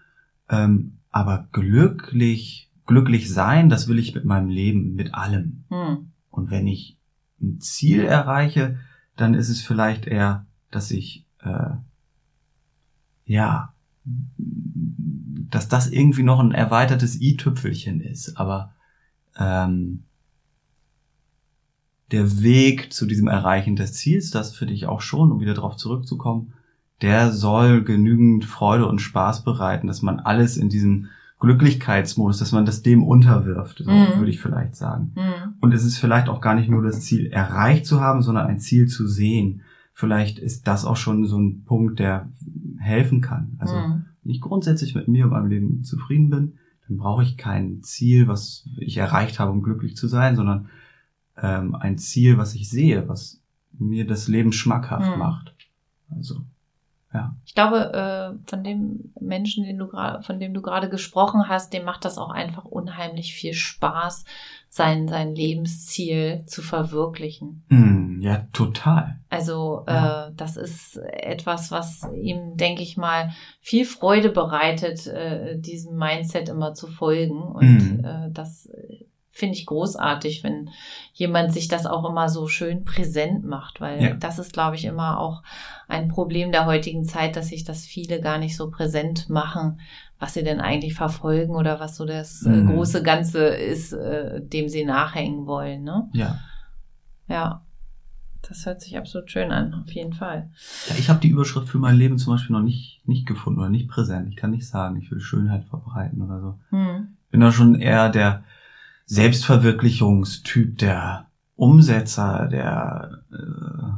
Ähm, 0.50 0.98
aber 1.12 1.48
glücklich, 1.52 2.70
glücklich 2.86 3.30
sein, 3.32 3.70
das 3.70 3.88
will 3.88 4.00
ich 4.00 4.16
mit 4.16 4.26
meinem 4.26 4.50
Leben, 4.50 4.96
mit 4.96 5.14
allem. 5.14 5.64
Hm. 5.70 6.12
Und 6.30 6.52
wenn 6.52 6.68
ich 6.68 6.98
ein 7.42 7.60
Ziel 7.60 8.04
erreiche, 8.04 8.80
dann 9.16 9.34
ist 9.34 9.50
es 9.50 9.62
vielleicht 9.62 10.06
eher, 10.06 10.46
dass 10.72 10.92
ich 10.92 11.26
äh, 11.42 11.76
ja, 13.30 13.74
dass 14.06 15.68
das 15.68 15.88
irgendwie 15.88 16.24
noch 16.24 16.40
ein 16.40 16.52
erweitertes 16.52 17.22
i-Tüpfelchen 17.22 18.02
ist. 18.02 18.38
Aber 18.38 18.74
ähm, 19.38 20.04
der 22.12 22.42
Weg 22.42 22.92
zu 22.92 23.06
diesem 23.06 23.28
Erreichen 23.28 23.76
des 23.76 23.94
Ziels, 23.94 24.32
das 24.32 24.56
für 24.56 24.66
dich 24.66 24.88
auch 24.88 25.02
schon, 25.02 25.32
um 25.32 25.40
wieder 25.40 25.54
darauf 25.54 25.78
zurückzukommen, 25.78 26.54
der 27.02 27.32
soll 27.32 27.84
genügend 27.84 28.46
Freude 28.46 28.86
und 28.88 29.00
Spaß 29.00 29.44
bereiten, 29.44 29.88
dass 29.88 30.02
man 30.02 30.20
alles 30.20 30.58
in 30.58 30.70
diesem 30.70 31.08
Glücklichkeitsmodus, 31.40 32.38
dass 32.40 32.52
man 32.52 32.66
das 32.66 32.82
dem 32.84 33.04
unterwirft, 33.04 33.80
so 33.80 33.92
Mhm. 33.92 34.18
würde 34.18 34.30
ich 34.30 34.40
vielleicht 34.42 34.76
sagen. 34.76 35.12
Hm. 35.16 35.54
Und 35.62 35.74
es 35.74 35.84
ist 35.84 35.98
vielleicht 35.98 36.30
auch 36.30 36.42
gar 36.42 36.54
nicht 36.56 36.70
nur 36.70 36.84
das 36.84 37.02
Ziel 37.02 37.28
erreicht 37.28 37.86
zu 37.86 38.02
haben, 38.02 38.22
sondern 38.22 38.48
ein 38.48 38.60
Ziel 38.60 38.88
zu 38.88 39.08
sehen. 39.08 39.62
Vielleicht 39.94 40.40
ist 40.40 40.68
das 40.68 40.86
auch 40.86 40.96
schon 40.98 41.26
so 41.26 41.38
ein 41.40 41.64
Punkt, 41.66 42.00
der 42.00 42.30
helfen 42.80 43.22
kann. 43.22 43.56
Also 43.60 43.76
Hm. 43.76 44.06
wenn 44.24 44.32
ich 44.32 44.42
grundsätzlich 44.42 44.96
mit 44.96 45.08
mir 45.08 45.26
und 45.26 45.32
meinem 45.32 45.48
Leben 45.48 45.84
zufrieden 45.84 46.30
bin, 46.30 46.54
dann 46.88 46.98
brauche 46.98 47.24
ich 47.24 47.38
kein 47.38 47.84
Ziel, 47.84 48.28
was 48.28 48.68
ich 48.78 48.98
erreicht 48.98 49.40
habe, 49.40 49.52
um 49.52 49.62
glücklich 49.64 49.96
zu 49.96 50.08
sein, 50.08 50.36
sondern 50.36 50.68
ähm, 51.42 51.74
ein 51.76 51.98
Ziel, 51.98 52.38
was 52.38 52.54
ich 52.56 52.70
sehe, 52.70 53.08
was 53.08 53.40
mir 53.78 54.06
das 54.06 54.28
Leben 54.28 54.52
schmackhaft 54.52 55.10
Hm. 55.12 55.20
macht. 55.20 55.54
Also, 56.16 56.42
ja. 57.14 57.36
Ich 57.46 57.56
glaube, 57.56 57.92
äh, 57.94 58.50
von 58.50 58.64
dem 58.64 59.14
Menschen, 59.20 59.64
den 59.66 59.78
du 59.78 59.88
gerade, 59.88 60.22
von 60.24 60.40
dem 60.40 60.54
du 60.54 60.62
gerade 60.62 60.90
gesprochen 60.90 61.48
hast, 61.48 61.74
dem 61.74 61.84
macht 61.86 62.06
das 62.06 62.18
auch 62.18 62.30
einfach 62.30 62.66
unheimlich 62.66 63.34
viel 63.34 63.54
Spaß, 63.54 64.26
sein, 64.72 65.08
sein 65.08 65.34
Lebensziel 65.34 66.44
zu 66.46 66.62
verwirklichen. 66.62 67.64
Hm, 67.70 68.20
ja, 68.22 68.46
total. 68.54 69.20
Also 69.30 69.84
Ja. 69.88 70.28
äh, 70.28 70.32
das 70.36 70.58
ist 70.58 70.98
etwas, 70.98 71.72
was 71.72 72.08
ihm, 72.14 72.56
denke 72.56 72.84
ich 72.84 72.96
mal, 72.96 73.32
viel 73.62 73.86
Freude 73.86 74.30
bereitet, 74.30 75.08
äh, 75.08 75.58
diesem 75.60 75.96
Mindset 75.98 76.50
immer 76.50 76.74
zu 76.76 76.86
folgen. 76.88 77.42
Und 77.42 77.98
Mhm. 77.98 78.06
äh, 78.06 78.30
das 78.32 78.68
äh, 78.68 79.06
finde 79.40 79.56
ich 79.58 79.66
großartig, 79.66 80.44
wenn 80.44 80.70
jemand 81.14 81.54
sich 81.54 81.68
das 81.68 81.86
auch 81.86 82.08
immer 82.10 82.30
so 82.30 82.48
schön 82.48 82.84
präsent 82.86 83.44
macht, 83.46 83.82
weil 83.82 84.02
Ja. 84.04 84.14
das 84.16 84.38
ist, 84.40 84.54
glaube 84.54 84.76
ich, 84.76 84.86
immer 84.86 85.20
auch 85.20 85.42
ein 85.88 86.08
Problem 86.10 86.52
der 86.52 86.66
heutigen 86.66 87.06
Zeit, 87.06 87.36
dass 87.36 87.48
sich 87.48 87.64
das 87.64 87.86
viele 87.86 88.22
gar 88.22 88.38
nicht 88.38 88.56
so 88.56 88.70
präsent 88.70 89.30
machen, 89.30 89.80
was 90.20 90.34
sie 90.34 90.44
denn 90.44 90.60
eigentlich 90.60 90.94
verfolgen 90.94 91.56
oder 91.56 91.80
was 91.80 91.96
so 91.96 92.06
das 92.06 92.46
äh, 92.46 92.50
Mhm. 92.50 92.68
große 92.68 93.02
Ganze 93.02 93.48
ist, 93.48 93.94
äh, 93.94 94.42
dem 94.42 94.68
sie 94.70 94.84
nachhängen 94.86 95.48
wollen. 95.48 95.84
Ne? 95.84 96.10
Ja. 96.14 96.38
Ja, 97.28 97.62
das 98.48 98.66
hört 98.66 98.82
sich 98.82 98.98
absolut 98.98 99.30
schön 99.32 99.52
an, 99.52 99.74
auf 99.74 99.92
jeden 99.92 100.14
Fall. 100.14 100.50
Ja, 100.90 100.96
ich 100.98 101.10
habe 101.10 101.20
die 101.20 101.30
Überschrift 101.30 101.70
für 101.70 101.78
mein 101.78 101.96
Leben 101.98 102.18
zum 102.18 102.34
Beispiel 102.34 102.56
noch 102.56 102.64
nicht, 102.64 103.02
nicht 103.06 103.26
gefunden 103.28 103.60
oder 103.60 103.70
nicht 103.70 103.88
präsent. 103.90 104.28
Ich 104.30 104.36
kann 104.36 104.52
nicht 104.52 104.68
sagen, 104.68 104.98
ich 104.98 105.12
will 105.12 105.20
Schönheit 105.20 105.66
verbreiten 105.66 106.22
oder 106.22 106.42
so. 106.42 106.60
Hm. 106.70 107.16
Bin 107.32 107.42
da 107.42 107.52
schon 107.52 107.76
eher 107.76 108.10
der 108.10 108.44
Selbstverwirklichungstyp, 109.10 110.78
der 110.78 111.26
Umsetzer, 111.56 112.48
der 112.48 113.22
äh, 113.32 113.92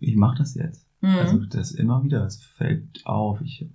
ich 0.00 0.16
mache 0.16 0.38
das 0.38 0.54
jetzt. 0.54 0.86
Hm. 1.00 1.18
Also 1.18 1.38
das 1.44 1.72
immer 1.72 2.02
wieder, 2.02 2.24
es 2.24 2.42
fällt 2.42 3.04
auf. 3.06 3.40
Ich 3.42 3.66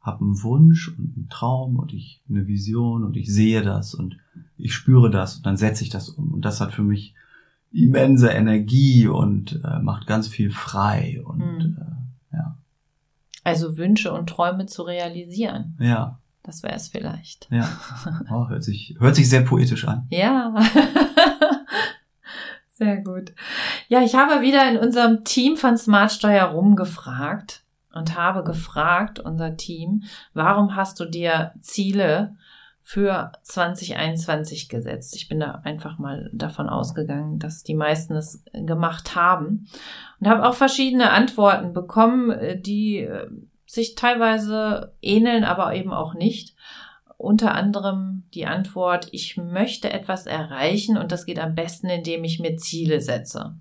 habe 0.00 0.24
einen 0.24 0.42
Wunsch 0.42 0.88
und 0.88 1.14
einen 1.16 1.28
Traum 1.30 1.76
und 1.78 1.92
ich 1.92 2.22
eine 2.28 2.46
Vision 2.46 3.04
und 3.04 3.16
ich 3.16 3.32
sehe 3.32 3.62
das 3.62 3.94
und 3.94 4.16
ich 4.56 4.74
spüre 4.74 5.10
das 5.10 5.36
und 5.36 5.46
dann 5.46 5.56
setze 5.56 5.84
ich 5.84 5.90
das 5.90 6.08
um. 6.08 6.32
Und 6.32 6.44
das 6.44 6.60
hat 6.60 6.72
für 6.72 6.82
mich 6.82 7.14
immense 7.72 8.28
Energie 8.28 9.06
und 9.08 9.60
äh, 9.64 9.78
macht 9.80 10.06
ganz 10.06 10.28
viel 10.28 10.50
frei 10.50 11.22
und 11.24 11.38
Mhm. 11.38 11.76
äh, 12.32 12.36
ja, 12.36 12.58
also 13.44 13.76
Wünsche 13.76 14.12
und 14.12 14.28
Träume 14.28 14.66
zu 14.66 14.82
realisieren. 14.82 15.76
ja, 15.80 16.18
Das 16.44 16.62
wäre 16.62 16.74
es 16.74 16.88
vielleicht. 16.88 17.48
ja. 17.50 17.66
Oh, 18.30 18.48
hört 18.48 18.62
sich 18.62 18.94
hört 19.00 19.16
sich 19.16 19.28
sehr 19.28 19.42
poetisch 19.42 19.86
an. 19.88 20.06
Ja. 20.10 20.54
Sehr 22.76 22.96
gut. 23.02 23.32
Ja, 23.86 24.02
ich 24.02 24.16
habe 24.16 24.42
wieder 24.42 24.68
in 24.68 24.76
unserem 24.76 25.22
Team 25.22 25.56
von 25.56 25.78
Smart 25.78 26.10
Steuer 26.10 26.46
rumgefragt 26.46 27.62
und 27.92 28.18
habe 28.18 28.42
gefragt, 28.42 29.20
unser 29.20 29.56
Team, 29.56 30.02
warum 30.32 30.74
hast 30.74 30.98
du 30.98 31.04
dir 31.04 31.52
Ziele 31.60 32.34
für 32.82 33.30
2021 33.44 34.68
gesetzt? 34.68 35.14
Ich 35.14 35.28
bin 35.28 35.38
da 35.38 35.60
einfach 35.62 35.98
mal 35.98 36.28
davon 36.32 36.68
ausgegangen, 36.68 37.38
dass 37.38 37.62
die 37.62 37.76
meisten 37.76 38.16
es 38.16 38.42
gemacht 38.52 39.14
haben 39.14 39.68
und 40.18 40.28
habe 40.28 40.44
auch 40.44 40.54
verschiedene 40.54 41.10
Antworten 41.12 41.72
bekommen, 41.72 42.32
äh, 42.32 42.60
die 42.60 43.02
äh, 43.02 43.28
sich 43.74 43.94
teilweise 43.94 44.94
ähneln, 45.02 45.44
aber 45.44 45.74
eben 45.74 45.92
auch 45.92 46.14
nicht 46.14 46.54
unter 47.16 47.54
anderem 47.54 48.24
die 48.34 48.46
Antwort, 48.46 49.08
ich 49.12 49.36
möchte 49.36 49.90
etwas 49.90 50.26
erreichen 50.26 50.98
und 50.98 51.12
das 51.12 51.26
geht 51.26 51.38
am 51.38 51.54
besten, 51.54 51.88
indem 51.88 52.24
ich 52.24 52.40
mir 52.40 52.56
Ziele 52.56 53.00
setze. 53.00 53.54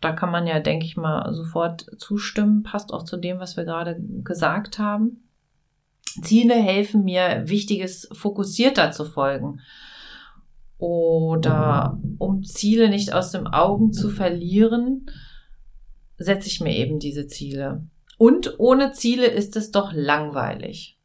Da 0.00 0.12
kann 0.12 0.30
man 0.30 0.46
ja, 0.46 0.60
denke 0.60 0.84
ich 0.84 0.96
mal, 0.96 1.32
sofort 1.32 1.86
zustimmen, 1.98 2.62
passt 2.62 2.92
auch 2.92 3.04
zu 3.04 3.16
dem, 3.16 3.38
was 3.38 3.56
wir 3.56 3.64
gerade 3.64 3.96
gesagt 4.22 4.78
haben. 4.78 5.28
Ziele 6.22 6.54
helfen 6.54 7.04
mir, 7.04 7.48
Wichtiges 7.48 8.08
fokussierter 8.12 8.92
zu 8.92 9.04
folgen. 9.04 9.60
Oder 10.78 11.98
um 12.18 12.44
Ziele 12.44 12.90
nicht 12.90 13.14
aus 13.14 13.30
dem 13.30 13.46
Augen 13.46 13.92
zu 13.92 14.10
verlieren, 14.10 15.06
setze 16.18 16.48
ich 16.48 16.60
mir 16.60 16.76
eben 16.76 16.98
diese 16.98 17.26
Ziele. 17.26 17.86
Und 18.24 18.58
ohne 18.58 18.92
Ziele 18.92 19.26
ist 19.26 19.54
es 19.54 19.70
doch 19.70 19.92
langweilig. 19.92 20.98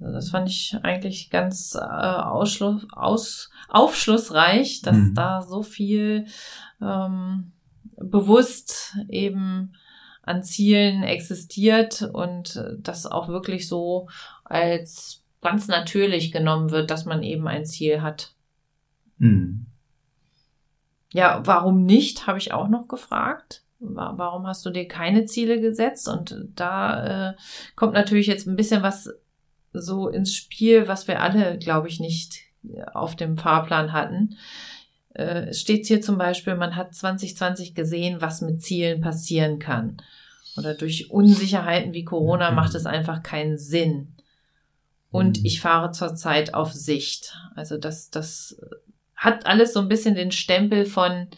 Also 0.00 0.14
das 0.14 0.30
fand 0.30 0.48
ich 0.48 0.74
eigentlich 0.82 1.28
ganz 1.28 1.74
äh, 1.74 1.84
ausschluss, 1.84 2.86
aus, 2.92 3.50
aufschlussreich, 3.68 4.80
dass 4.80 4.96
Mhm. 4.96 5.14
da 5.14 5.42
so 5.42 5.62
viel 5.62 6.24
ähm, 6.80 7.52
bewusst 7.98 8.96
eben 9.10 9.74
an 10.22 10.42
Zielen 10.42 11.02
existiert 11.02 12.08
und 12.14 12.58
das 12.78 13.04
auch 13.04 13.28
wirklich 13.28 13.68
so 13.68 14.08
als 14.42 15.24
ganz 15.42 15.68
natürlich 15.68 16.32
genommen 16.32 16.70
wird, 16.70 16.90
dass 16.90 17.04
man 17.04 17.22
eben 17.22 17.46
ein 17.48 17.66
Ziel 17.66 18.00
hat. 18.00 18.32
Mhm. 19.18 19.66
Ja, 21.12 21.42
warum 21.44 21.84
nicht, 21.84 22.26
habe 22.26 22.38
ich 22.38 22.54
auch 22.54 22.68
noch 22.68 22.88
gefragt. 22.88 23.65
Warum 23.94 24.46
hast 24.46 24.64
du 24.66 24.70
dir 24.70 24.88
keine 24.88 25.24
Ziele 25.26 25.60
gesetzt? 25.60 26.08
Und 26.08 26.36
da 26.54 27.30
äh, 27.30 27.34
kommt 27.74 27.94
natürlich 27.94 28.26
jetzt 28.26 28.46
ein 28.46 28.56
bisschen 28.56 28.82
was 28.82 29.10
so 29.72 30.08
ins 30.08 30.34
Spiel, 30.34 30.88
was 30.88 31.06
wir 31.08 31.20
alle, 31.20 31.58
glaube 31.58 31.88
ich, 31.88 32.00
nicht 32.00 32.40
auf 32.92 33.16
dem 33.16 33.36
Fahrplan 33.38 33.92
hatten. 33.92 34.36
Äh, 35.14 35.48
es 35.48 35.60
steht 35.60 35.86
hier 35.86 36.00
zum 36.00 36.18
Beispiel, 36.18 36.56
man 36.56 36.76
hat 36.76 36.94
2020 36.94 37.74
gesehen, 37.74 38.20
was 38.20 38.40
mit 38.40 38.62
Zielen 38.62 39.00
passieren 39.00 39.58
kann. 39.58 39.98
Oder 40.56 40.74
durch 40.74 41.10
Unsicherheiten 41.10 41.92
wie 41.92 42.04
Corona 42.04 42.50
macht 42.50 42.74
es 42.74 42.86
einfach 42.86 43.22
keinen 43.22 43.58
Sinn. 43.58 44.14
Und 45.10 45.40
mhm. 45.40 45.46
ich 45.46 45.60
fahre 45.60 45.92
zurzeit 45.92 46.54
auf 46.54 46.72
Sicht. 46.72 47.38
Also 47.54 47.76
das, 47.78 48.10
das 48.10 48.58
hat 49.14 49.46
alles 49.46 49.72
so 49.72 49.80
ein 49.80 49.88
bisschen 49.88 50.14
den 50.14 50.32
Stempel 50.32 50.84
von 50.84 51.28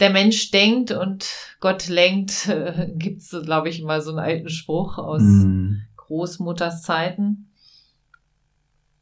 der 0.00 0.10
Mensch 0.10 0.50
denkt 0.50 0.90
und 0.90 1.26
Gott 1.60 1.88
lenkt. 1.88 2.48
Äh, 2.48 2.90
Gibt 2.94 3.22
es, 3.22 3.36
glaube 3.44 3.68
ich, 3.68 3.82
mal 3.82 4.00
so 4.00 4.10
einen 4.10 4.18
alten 4.18 4.48
Spruch 4.48 4.98
aus 4.98 5.22
mhm. 5.22 5.82
Großmutters 5.96 6.82
Zeiten. 6.82 7.48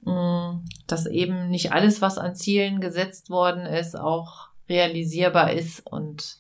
Mm, 0.06 0.64
dass 0.86 1.06
eben 1.06 1.48
nicht 1.48 1.72
alles, 1.72 2.00
was 2.00 2.18
an 2.18 2.34
Zielen 2.34 2.80
gesetzt 2.80 3.28
worden 3.28 3.66
ist, 3.66 3.98
auch 3.98 4.48
realisierbar 4.68 5.52
ist 5.52 5.86
und 5.86 6.38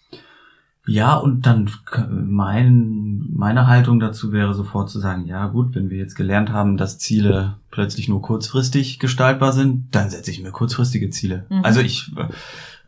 ja, 0.88 1.16
und 1.16 1.46
dann 1.46 1.68
mein, 2.08 3.26
meine 3.32 3.66
Haltung 3.66 3.98
dazu 3.98 4.30
wäre 4.30 4.54
sofort 4.54 4.88
zu 4.88 5.00
sagen, 5.00 5.26
ja 5.26 5.48
gut, 5.48 5.74
wenn 5.74 5.90
wir 5.90 5.98
jetzt 5.98 6.14
gelernt 6.14 6.52
haben, 6.52 6.76
dass 6.76 6.98
Ziele 6.98 7.56
plötzlich 7.72 8.08
nur 8.08 8.22
kurzfristig 8.22 9.00
gestaltbar 9.00 9.52
sind, 9.52 9.92
dann 9.96 10.10
setze 10.10 10.30
ich 10.30 10.40
mir 10.40 10.52
kurzfristige 10.52 11.10
Ziele. 11.10 11.44
Mhm. 11.48 11.64
Also 11.64 11.80
ich, 11.80 12.12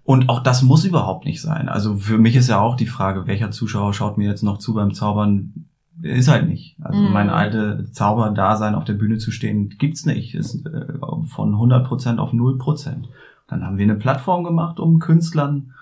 und 0.09 0.31
auch 0.31 0.43
das 0.43 0.63
muss 0.63 0.87
überhaupt 0.87 1.27
nicht 1.27 1.43
sein. 1.43 1.69
Also 1.69 1.97
für 1.97 2.17
mich 2.17 2.35
ist 2.35 2.49
ja 2.49 2.59
auch 2.59 2.77
die 2.77 2.87
Frage, 2.87 3.27
welcher 3.27 3.51
Zuschauer 3.51 3.93
schaut 3.93 4.17
mir 4.17 4.27
jetzt 4.27 4.43
noch 4.43 4.57
zu 4.57 4.73
beim 4.73 4.95
Zaubern, 4.95 5.67
ist 6.01 6.29
halt 6.29 6.49
nicht. 6.49 6.79
Also 6.81 6.99
mhm. 6.99 7.13
mein 7.13 7.29
alte 7.29 7.91
Zauberdasein 7.93 8.75
auf 8.75 8.85
der 8.85 8.95
Bühne 8.95 9.19
zu 9.19 9.31
stehen, 9.31 9.69
gibt's 9.69 10.07
nicht. 10.07 10.35
Ist 10.35 10.65
äh, 10.65 10.95
von 11.27 11.55
100% 11.55 12.17
auf 12.17 12.33
0%. 12.33 13.05
Dann 13.49 13.67
haben 13.67 13.77
wir 13.77 13.85
eine 13.85 13.97
Plattform 13.97 14.45
gemacht, 14.45 14.81
um 14.81 14.99
Künstlern 14.99 15.75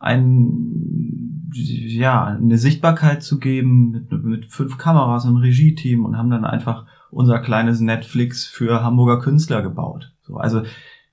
ein, 0.00 1.52
ja, 1.52 2.24
eine 2.24 2.56
Sichtbarkeit 2.56 3.22
zu 3.22 3.38
geben 3.38 3.90
mit, 3.90 4.10
mit 4.24 4.46
fünf 4.46 4.78
Kameras 4.78 5.26
und 5.26 5.36
Regie-Team 5.36 6.06
und 6.06 6.16
haben 6.16 6.30
dann 6.30 6.46
einfach 6.46 6.86
unser 7.10 7.38
kleines 7.40 7.80
Netflix 7.80 8.46
für 8.46 8.82
Hamburger 8.82 9.20
Künstler 9.20 9.60
gebaut. 9.60 10.14
So, 10.22 10.38
also, 10.38 10.62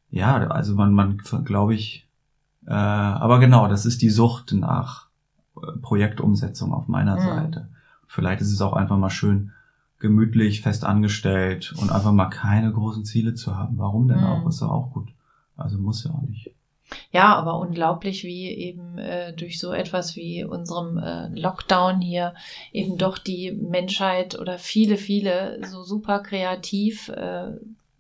ja, 0.10 0.38
also 0.48 0.74
man, 0.74 0.94
man, 0.94 1.18
glaube 1.44 1.74
ich, 1.74 2.05
äh, 2.68 2.72
aber 2.72 3.40
genau, 3.40 3.68
das 3.68 3.86
ist 3.86 4.02
die 4.02 4.10
Sucht 4.10 4.54
nach 4.54 5.08
äh, 5.58 5.72
Projektumsetzung 5.82 6.74
auf 6.74 6.88
meiner 6.88 7.16
mhm. 7.16 7.22
Seite. 7.22 7.70
Vielleicht 8.08 8.42
ist 8.42 8.52
es 8.52 8.62
auch 8.62 8.74
einfach 8.74 8.98
mal 8.98 9.10
schön, 9.10 9.52
gemütlich, 10.00 10.62
fest 10.62 10.84
angestellt 10.84 11.74
und 11.78 11.92
einfach 11.92 12.12
mal 12.12 12.30
keine 12.30 12.72
großen 12.72 13.06
Ziele 13.06 13.34
zu 13.34 13.56
haben. 13.56 13.78
Warum 13.78 14.08
denn 14.08 14.20
mhm. 14.20 14.26
auch? 14.26 14.48
Ist 14.48 14.62
doch 14.62 14.70
auch 14.70 14.92
gut. 14.92 15.10
Also 15.58 15.78
muss 15.78 16.04
ja 16.04 16.12
auch 16.12 16.22
nicht. 16.22 16.52
Ja, 17.12 17.36
aber 17.36 17.60
unglaublich, 17.60 18.24
wie 18.24 18.48
eben 18.48 18.98
äh, 18.98 19.34
durch 19.34 19.60
so 19.60 19.72
etwas 19.72 20.16
wie 20.16 20.44
unserem 20.44 20.98
äh, 20.98 21.30
Lockdown 21.30 22.00
hier 22.00 22.36
eben 22.72 22.98
doch 22.98 23.18
die 23.18 23.52
Menschheit 23.52 24.38
oder 24.38 24.60
viele, 24.60 24.98
viele 24.98 25.60
so 25.66 25.84
super 25.84 26.20
kreativ 26.20 27.10
äh, 27.10 27.54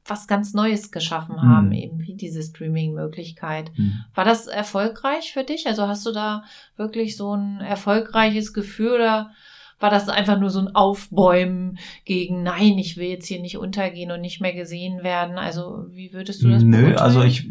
was 0.05 0.27
ganz 0.27 0.53
Neues 0.53 0.91
geschaffen 0.91 1.41
haben, 1.41 1.67
mhm. 1.67 1.74
eben 1.74 2.07
wie 2.07 2.13
diese 2.13 2.43
Streaming-Möglichkeit. 2.43 3.71
Mhm. 3.75 4.03
War 4.13 4.25
das 4.25 4.47
erfolgreich 4.47 5.33
für 5.33 5.43
dich? 5.43 5.67
Also 5.67 5.88
hast 5.88 6.05
du 6.05 6.12
da 6.12 6.43
wirklich 6.77 7.17
so 7.17 7.35
ein 7.35 7.59
erfolgreiches 7.59 8.53
Gefühl 8.53 8.91
oder 8.91 9.31
war 9.79 9.89
das 9.89 10.07
einfach 10.07 10.39
nur 10.39 10.51
so 10.51 10.59
ein 10.59 10.75
Aufbäumen 10.75 11.79
gegen, 12.05 12.44
nein, 12.44 12.77
ich 12.77 12.98
will 12.98 13.07
jetzt 13.07 13.27
hier 13.27 13.41
nicht 13.41 13.57
untergehen 13.57 14.11
und 14.11 14.22
nicht 14.22 14.41
mehr 14.41 14.53
gesehen 14.53 15.03
werden? 15.03 15.37
Also 15.37 15.87
wie 15.91 16.13
würdest 16.13 16.44
du 16.44 16.50
das 16.50 16.63
Nö, 16.63 16.96
also 16.96 17.24
ich 17.24 17.50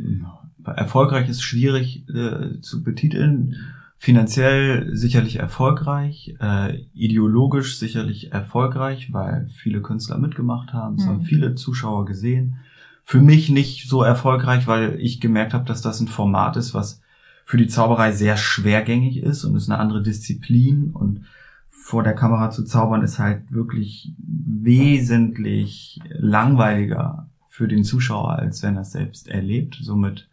erfolgreich 0.64 1.28
ist 1.28 1.42
schwierig 1.42 2.04
äh, 2.08 2.60
zu 2.60 2.82
betiteln. 2.82 3.56
Finanziell 4.04 4.94
sicherlich 4.94 5.36
erfolgreich, 5.36 6.34
äh, 6.38 6.80
ideologisch 6.92 7.78
sicherlich 7.78 8.32
erfolgreich, 8.32 9.14
weil 9.14 9.46
viele 9.46 9.80
Künstler 9.80 10.18
mitgemacht 10.18 10.74
haben, 10.74 10.96
es 10.96 11.06
mhm. 11.06 11.08
haben 11.08 11.20
viele 11.22 11.54
Zuschauer 11.54 12.04
gesehen. 12.04 12.56
Für 13.02 13.22
mich 13.22 13.48
nicht 13.48 13.88
so 13.88 14.02
erfolgreich, 14.02 14.66
weil 14.66 15.00
ich 15.00 15.22
gemerkt 15.22 15.54
habe, 15.54 15.64
dass 15.64 15.80
das 15.80 16.00
ein 16.00 16.08
Format 16.08 16.58
ist, 16.58 16.74
was 16.74 17.00
für 17.46 17.56
die 17.56 17.66
Zauberei 17.66 18.12
sehr 18.12 18.36
schwergängig 18.36 19.22
ist 19.22 19.42
und 19.42 19.56
ist 19.56 19.70
eine 19.70 19.80
andere 19.80 20.02
Disziplin 20.02 20.90
und 20.92 21.24
vor 21.70 22.02
der 22.02 22.14
Kamera 22.14 22.50
zu 22.50 22.62
zaubern 22.64 23.00
ist 23.00 23.18
halt 23.18 23.50
wirklich 23.52 24.12
wesentlich 24.18 26.02
langweiliger 26.10 27.30
für 27.48 27.68
den 27.68 27.84
Zuschauer, 27.84 28.38
als 28.38 28.62
wenn 28.62 28.76
er 28.76 28.82
es 28.82 28.92
selbst 28.92 29.28
erlebt. 29.28 29.78
Somit 29.80 30.28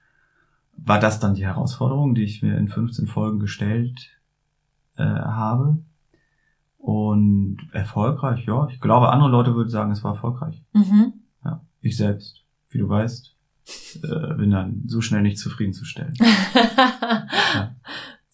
war 0.84 1.00
das 1.00 1.20
dann 1.20 1.36
die 1.36 1.46
Herausforderung, 1.46 2.16
die 2.16 2.24
ich 2.24 2.42
mir 2.42 2.58
in 2.58 2.68
15 2.68 3.08
Folgen 3.08 3.40
gestellt 3.40 4.10
äh, 4.98 5.04
habe. 5.04 5.80
Und 6.78 7.58
erfolgreich, 7.74 8.46
ja. 8.46 8.68
Ich 8.72 8.80
glaube, 8.80 9.10
andere 9.10 9.30
Leute 9.30 9.56
würden 9.56 9.70
sagen, 9.70 9.92
es 9.92 10.04
war 10.04 10.14
erfolgreich. 10.14 10.64
Mhm. 10.74 11.14
Ja, 11.46 11.62
ich 11.82 11.96
selbst, 11.96 12.44
wie 12.70 12.80
du 12.80 12.90
weißt, 12.90 13.36
äh, 14.04 14.34
bin 14.36 14.50
dann 14.50 14.84
so 14.88 15.00
schnell 15.02 15.22
nicht 15.22 15.38
zufriedenzustellen. 15.38 16.14
ja. 17.54 17.76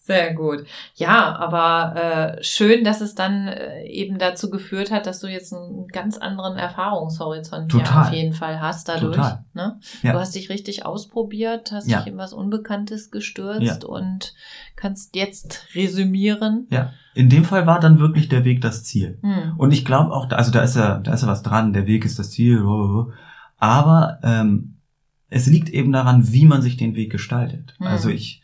Sehr 0.08 0.32
gut. 0.32 0.64
Ja, 0.94 1.36
aber 1.36 2.38
äh, 2.38 2.42
schön, 2.42 2.82
dass 2.82 3.02
es 3.02 3.14
dann 3.14 3.46
äh, 3.46 3.84
eben 3.84 4.18
dazu 4.18 4.48
geführt 4.48 4.90
hat, 4.90 5.04
dass 5.04 5.20
du 5.20 5.26
jetzt 5.26 5.52
einen 5.52 5.86
ganz 5.88 6.16
anderen 6.16 6.56
Erfahrungshorizont 6.56 7.70
Total. 7.70 8.06
auf 8.06 8.12
jeden 8.14 8.32
Fall 8.32 8.58
hast 8.58 8.88
dadurch. 8.88 9.16
Total. 9.16 9.44
Ne? 9.52 9.78
Ja. 10.02 10.12
Du 10.14 10.18
hast 10.18 10.34
dich 10.34 10.48
richtig 10.48 10.86
ausprobiert, 10.86 11.72
hast 11.72 11.90
ja. 11.90 11.98
dich 11.98 12.06
in 12.06 12.16
was 12.16 12.32
Unbekanntes 12.32 13.10
gestürzt 13.10 13.82
ja. 13.82 13.86
und 13.86 14.32
kannst 14.76 15.14
jetzt 15.14 15.66
resümieren. 15.74 16.68
Ja. 16.70 16.94
In 17.14 17.28
dem 17.28 17.44
Fall 17.44 17.66
war 17.66 17.78
dann 17.78 17.98
wirklich 17.98 18.30
der 18.30 18.46
Weg 18.46 18.62
das 18.62 18.84
Ziel. 18.84 19.18
Hm. 19.20 19.58
Und 19.58 19.72
ich 19.72 19.84
glaube 19.84 20.14
auch, 20.14 20.30
also 20.30 20.50
da 20.50 20.62
ist 20.62 20.74
ja, 20.74 21.00
da 21.00 21.12
ist 21.12 21.20
ja 21.20 21.28
was 21.28 21.42
dran, 21.42 21.74
der 21.74 21.86
Weg 21.86 22.06
ist 22.06 22.18
das 22.18 22.30
Ziel. 22.30 22.64
Aber 23.58 24.20
ähm, 24.22 24.78
es 25.28 25.48
liegt 25.48 25.68
eben 25.68 25.92
daran, 25.92 26.32
wie 26.32 26.46
man 26.46 26.62
sich 26.62 26.78
den 26.78 26.94
Weg 26.94 27.12
gestaltet. 27.12 27.74
Hm. 27.76 27.86
Also 27.86 28.08
ich 28.08 28.40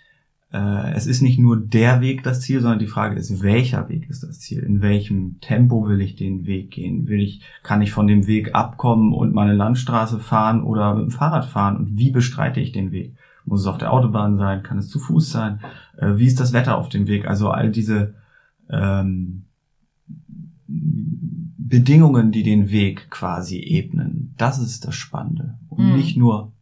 es 0.57 1.07
ist 1.07 1.21
nicht 1.21 1.39
nur 1.39 1.57
der 1.57 2.01
Weg 2.01 2.23
das 2.23 2.41
Ziel, 2.41 2.61
sondern 2.61 2.79
die 2.79 2.87
Frage 2.87 3.17
ist, 3.17 3.43
welcher 3.43 3.89
Weg 3.89 4.09
ist 4.09 4.23
das 4.23 4.39
Ziel? 4.39 4.63
In 4.63 4.83
welchem 4.83 5.41
Tempo 5.41 5.89
will 5.89 6.01
ich 6.01 6.15
den 6.15 6.47
Weg 6.47 6.71
gehen? 6.71 7.09
Will 7.09 7.21
ich, 7.21 7.43
kann 7.63 7.83
ich 7.83 7.91
von 7.91 8.07
dem 8.07 8.27
Weg 8.27 8.55
abkommen 8.55 9.13
und 9.13 9.35
meine 9.35 9.55
Landstraße 9.55 10.21
fahren 10.21 10.63
oder 10.63 10.95
mit 10.95 11.05
dem 11.05 11.11
Fahrrad 11.11 11.45
fahren? 11.45 11.77
Und 11.77 11.99
wie 11.99 12.11
bestreite 12.11 12.61
ich 12.61 12.73
den 12.73 12.93
Weg? 12.93 13.17
Muss 13.45 13.63
es 13.63 13.67
auf 13.67 13.79
der 13.79 13.93
Autobahn 13.93 14.39
sein? 14.39 14.63
Kann 14.63 14.79
es 14.79 14.89
zu 14.89 14.99
Fuß 14.99 15.31
sein? 15.31 15.61
Äh, 15.99 16.17
wie 16.17 16.27
ist 16.27 16.41
das 16.41 16.53
Wetter 16.53 16.79
auf 16.79 16.89
dem 16.89 17.09
Weg? 17.09 17.27
Also 17.27 17.51
all 17.51 17.71
diese 17.71 18.15
ähm, 18.71 19.47
Bedingungen, 20.67 22.33
die 22.33 22.43
den 22.43 22.71
Weg 22.71 23.11
quasi 23.11 23.59
ebnen. 23.59 24.35
Das 24.39 24.59
ist 24.59 24.87
das 24.87 24.95
Spannende. 24.95 25.59
Und 25.69 25.91
mhm. 25.91 25.97
nicht 25.97 26.17
nur 26.17 26.54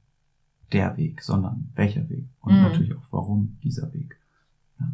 der 0.73 0.97
Weg, 0.97 1.23
sondern 1.23 1.71
welcher 1.75 2.09
Weg 2.09 2.27
und 2.41 2.55
mhm. 2.55 2.63
natürlich 2.63 2.95
auch 2.95 3.07
warum 3.11 3.59
dieser 3.63 3.93
Weg. 3.93 4.19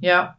Ja. 0.00 0.36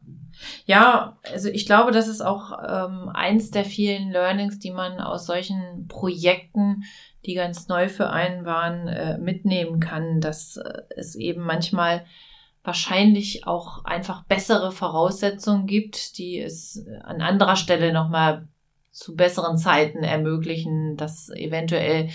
ja. 0.66 1.18
also 1.32 1.50
ich 1.50 1.66
glaube, 1.66 1.92
das 1.92 2.08
ist 2.08 2.22
auch 2.22 2.52
ähm, 2.52 3.10
eins 3.10 3.52
der 3.52 3.66
vielen 3.66 4.12
Learnings, 4.12 4.60
die 4.60 4.72
man 4.72 5.00
aus 5.00 5.26
solchen 5.26 5.88
Projekten, 5.88 6.84
die 7.26 7.34
ganz 7.34 7.68
neu 7.68 7.90
für 7.90 8.10
einen 8.10 8.46
waren, 8.46 8.88
äh, 8.88 9.18
mitnehmen 9.18 9.80
kann, 9.80 10.22
dass 10.22 10.58
äh, 10.58 10.82
es 10.96 11.16
eben 11.16 11.42
manchmal 11.42 12.06
wahrscheinlich 12.64 13.48
auch 13.48 13.86
einfach 13.86 14.26
bessere 14.26 14.72
Voraussetzungen 14.72 15.66
gibt, 15.66 16.18
die 16.18 16.40
es 16.40 16.86
an 17.04 17.22
anderer 17.22 17.56
Stelle 17.56 17.94
nochmal 17.94 18.48
zu 18.92 19.16
besseren 19.16 19.58
Zeiten 19.58 20.04
ermöglichen, 20.04 20.98
dass 20.98 21.30
eventuell 21.30 22.10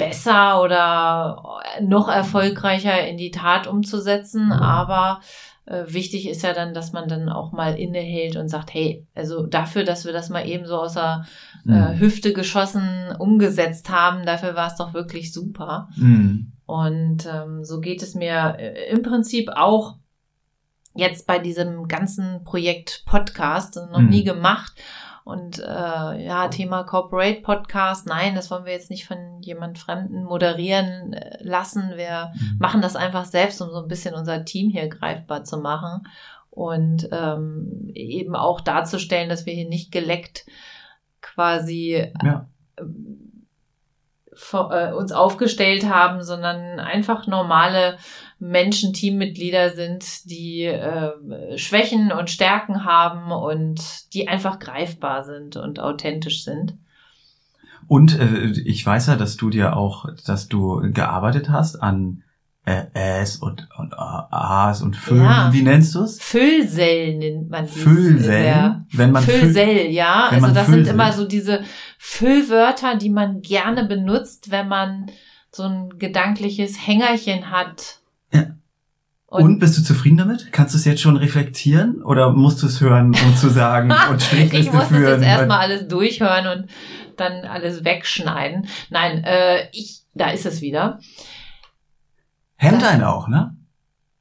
besser 0.00 0.62
oder 0.62 1.60
noch 1.82 2.08
erfolgreicher 2.08 3.06
in 3.06 3.18
die 3.18 3.30
Tat 3.30 3.66
umzusetzen. 3.66 4.46
Mhm. 4.46 4.52
Aber 4.52 5.20
äh, 5.66 5.84
wichtig 5.86 6.26
ist 6.26 6.42
ja 6.42 6.54
dann, 6.54 6.72
dass 6.72 6.92
man 6.92 7.06
dann 7.06 7.28
auch 7.28 7.52
mal 7.52 7.78
innehält 7.78 8.36
und 8.36 8.48
sagt, 8.48 8.72
hey, 8.72 9.06
also 9.14 9.46
dafür, 9.46 9.84
dass 9.84 10.06
wir 10.06 10.14
das 10.14 10.30
mal 10.30 10.48
eben 10.48 10.64
so 10.64 10.78
aus 10.78 10.94
der 10.94 11.26
äh, 11.66 11.70
mhm. 11.70 12.00
Hüfte 12.00 12.32
geschossen 12.32 13.14
umgesetzt 13.18 13.90
haben, 13.90 14.24
dafür 14.24 14.56
war 14.56 14.68
es 14.68 14.76
doch 14.76 14.94
wirklich 14.94 15.34
super. 15.34 15.90
Mhm. 15.96 16.52
Und 16.64 17.26
ähm, 17.26 17.62
so 17.62 17.80
geht 17.80 18.02
es 18.02 18.14
mir 18.14 18.56
äh, 18.58 18.90
im 18.90 19.02
Prinzip 19.02 19.50
auch 19.54 19.96
jetzt 20.94 21.26
bei 21.26 21.38
diesem 21.38 21.88
ganzen 21.88 22.42
Projekt 22.42 23.04
Podcast 23.04 23.78
noch 23.92 24.00
nie 24.00 24.22
mhm. 24.22 24.26
gemacht. 24.26 24.72
Und 25.24 25.58
äh, 25.58 26.24
ja, 26.24 26.48
Thema 26.48 26.84
Corporate 26.84 27.42
Podcast, 27.42 28.06
nein, 28.06 28.34
das 28.34 28.50
wollen 28.50 28.64
wir 28.64 28.72
jetzt 28.72 28.90
nicht 28.90 29.06
von 29.06 29.40
jemand 29.40 29.78
Fremden 29.78 30.24
moderieren 30.24 31.12
äh, 31.12 31.42
lassen. 31.42 31.92
Wir 31.96 32.32
mhm. 32.34 32.58
machen 32.58 32.82
das 32.82 32.96
einfach 32.96 33.24
selbst, 33.24 33.60
um 33.60 33.70
so 33.70 33.82
ein 33.82 33.88
bisschen 33.88 34.14
unser 34.14 34.44
Team 34.44 34.70
hier 34.70 34.88
greifbar 34.88 35.44
zu 35.44 35.58
machen 35.58 36.06
und 36.50 37.08
ähm, 37.12 37.90
eben 37.94 38.34
auch 38.34 38.60
darzustellen, 38.60 39.28
dass 39.28 39.46
wir 39.46 39.54
hier 39.54 39.68
nicht 39.68 39.92
geleckt 39.92 40.46
quasi 41.20 42.12
ja. 42.22 42.48
äh, 42.76 42.82
äh, 44.52 44.92
uns 44.92 45.12
aufgestellt 45.12 45.88
haben, 45.88 46.22
sondern 46.22 46.80
einfach 46.80 47.26
normale 47.26 47.96
Menschen, 48.38 48.94
Teammitglieder 48.94 49.70
sind, 49.70 50.30
die 50.30 50.64
äh, 50.64 51.12
Schwächen 51.56 52.10
und 52.10 52.30
Stärken 52.30 52.84
haben 52.84 53.32
und 53.32 53.80
die 54.14 54.28
einfach 54.28 54.58
greifbar 54.58 55.24
sind 55.24 55.56
und 55.56 55.78
authentisch 55.78 56.44
sind. 56.44 56.74
Und 57.86 58.18
äh, 58.18 58.52
ich 58.64 58.84
weiß 58.84 59.08
ja, 59.08 59.16
dass 59.16 59.36
du 59.36 59.50
dir 59.50 59.76
auch, 59.76 60.06
dass 60.26 60.48
du 60.48 60.80
gearbeitet 60.92 61.50
hast 61.50 61.76
an 61.76 62.22
äh, 62.64 62.84
S 62.92 63.36
und, 63.36 63.68
und 63.78 63.94
A's 63.98 64.82
und 64.82 64.96
Füll. 64.96 65.22
Ja. 65.22 65.52
Wie 65.52 65.62
nennst 65.62 65.94
du 65.94 66.02
es? 66.02 66.20
Füllsell 66.20 67.16
nennt 67.16 67.50
man 67.50 67.66
die. 67.66 67.78
Füllsell? 67.78 68.76
Wenn 68.92 69.12
man 69.12 69.22
Füllsell, 69.22 69.90
ja. 69.90 70.28
Also 70.30 70.48
das 70.48 70.66
sind 70.66 70.86
immer 70.86 71.12
so 71.12 71.26
diese 71.26 71.62
Füllwörter, 72.02 72.96
die 72.96 73.10
man 73.10 73.42
gerne 73.42 73.84
benutzt, 73.84 74.50
wenn 74.50 74.68
man 74.68 75.10
so 75.52 75.64
ein 75.64 75.98
gedankliches 75.98 76.86
Hängerchen 76.86 77.50
hat. 77.50 77.98
Ja. 78.32 78.46
Und, 79.26 79.44
und, 79.44 79.58
bist 79.58 79.76
du 79.76 79.82
zufrieden 79.82 80.16
damit? 80.16 80.50
Kannst 80.50 80.72
du 80.72 80.78
es 80.78 80.86
jetzt 80.86 81.02
schon 81.02 81.18
reflektieren 81.18 82.02
oder 82.02 82.32
musst 82.32 82.62
du 82.62 82.68
es 82.68 82.80
hören, 82.80 83.14
um 83.22 83.36
zu 83.36 83.50
sagen 83.50 83.92
und 84.10 84.22
Strichliste 84.22 84.50
führen? 84.50 84.64
Ich 84.64 84.72
muss 84.72 84.88
führen? 84.88 85.20
jetzt 85.20 85.28
erstmal 85.28 85.58
alles 85.58 85.88
durchhören 85.88 86.46
und 86.46 86.70
dann 87.18 87.44
alles 87.44 87.84
wegschneiden. 87.84 88.66
Nein, 88.88 89.22
äh, 89.22 89.68
ich, 89.72 90.00
da 90.14 90.30
ist 90.30 90.46
es 90.46 90.62
wieder. 90.62 91.00
Hemmt 92.56 92.82
einen 92.82 93.04
auch, 93.04 93.28
ne? 93.28 93.54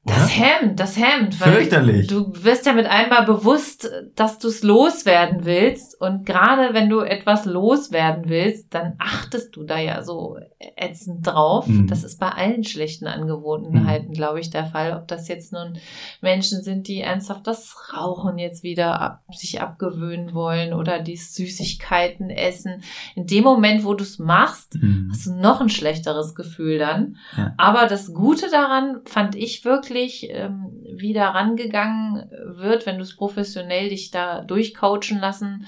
Das 0.10 0.38
Hemd, 0.38 0.80
das 0.80 0.98
Hemd. 0.98 1.36
Fürchterlich. 1.36 2.08
Du 2.08 2.32
wirst 2.44 2.66
ja 2.66 2.74
mit 2.74 2.88
einmal 2.88 3.26
bewusst, 3.26 3.90
dass 4.16 4.40
du 4.40 4.48
es 4.48 4.64
loswerden 4.64 5.46
willst. 5.46 6.00
Und 6.02 6.26
gerade 6.26 6.74
wenn 6.74 6.90
du 6.90 7.02
etwas 7.02 7.46
loswerden 7.46 8.24
willst, 8.28 8.74
dann 8.74 8.94
achtest 8.98 9.56
du 9.56 9.64
da 9.64 9.78
ja 9.78 10.02
so 10.04 10.38
ätzend 10.76 11.26
drauf. 11.26 11.68
Mhm. 11.68 11.88
Das 11.88 12.04
ist 12.04 12.20
bei 12.20 12.30
allen 12.30 12.64
schlechten 12.64 13.08
Angewohnheiten, 13.08 14.10
mhm. 14.10 14.14
glaube 14.14 14.40
ich, 14.40 14.50
der 14.50 14.66
Fall. 14.66 14.94
Ob 14.94 15.08
das 15.08 15.28
jetzt 15.28 15.54
nun 15.54 15.78
Menschen 16.22 16.62
sind, 16.64 16.88
die 16.88 17.02
ernsthaft 17.02 17.48
das 17.48 17.76
Rauchen 17.94 18.38
jetzt 18.38 18.64
wieder 18.64 19.00
ab, 19.00 19.22
sich 19.32 19.62
abgewöhnen 19.62 20.34
wollen 20.34 20.74
oder 20.74 21.00
die 21.00 21.18
Süßigkeiten 21.18 22.30
essen. 22.30 22.84
In 23.16 23.28
dem 23.28 23.44
Moment, 23.44 23.84
wo 23.84 23.94
du 23.94 24.04
es 24.04 24.20
machst, 24.20 24.76
mhm. 24.76 25.10
hast 25.12 25.28
du 25.28 25.34
noch 25.34 25.62
ein 25.62 25.70
schlechteres 25.70 26.36
Gefühl 26.36 26.80
dann. 26.80 27.18
Ja. 27.38 27.54
Aber 27.58 27.88
das 27.88 28.14
Gute 28.14 28.50
daran 28.50 29.02
fand 29.06 29.36
ich 29.36 29.66
wirklich, 29.66 29.99
wirklich 30.00 30.30
ähm, 30.30 30.72
wieder 30.84 31.28
rangegangen 31.28 32.30
wird, 32.58 32.86
wenn 32.86 32.98
du 32.98 33.04
es 33.04 33.16
professionell 33.16 33.90
dich 33.90 34.12
da 34.12 34.42
durchcoachen 34.42 35.20
lassen 35.20 35.68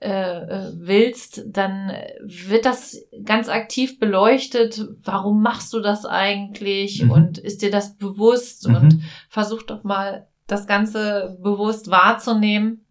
äh, 0.00 0.10
äh, 0.10 0.72
willst, 0.74 1.44
dann 1.46 1.92
wird 2.22 2.64
das 2.66 2.98
ganz 3.24 3.48
aktiv 3.48 3.98
beleuchtet. 3.98 4.86
Warum 5.02 5.42
machst 5.42 5.72
du 5.72 5.80
das 5.80 6.04
eigentlich? 6.04 7.02
Mhm. 7.02 7.10
Und 7.10 7.38
ist 7.38 7.62
dir 7.62 7.70
das 7.70 7.96
bewusst? 7.96 8.68
Mhm. 8.68 8.76
Und 8.76 9.02
versuch 9.28 9.62
doch 9.62 9.84
mal 9.84 10.26
das 10.46 10.66
Ganze 10.66 11.38
bewusst 11.40 11.90
wahrzunehmen. 11.90 12.84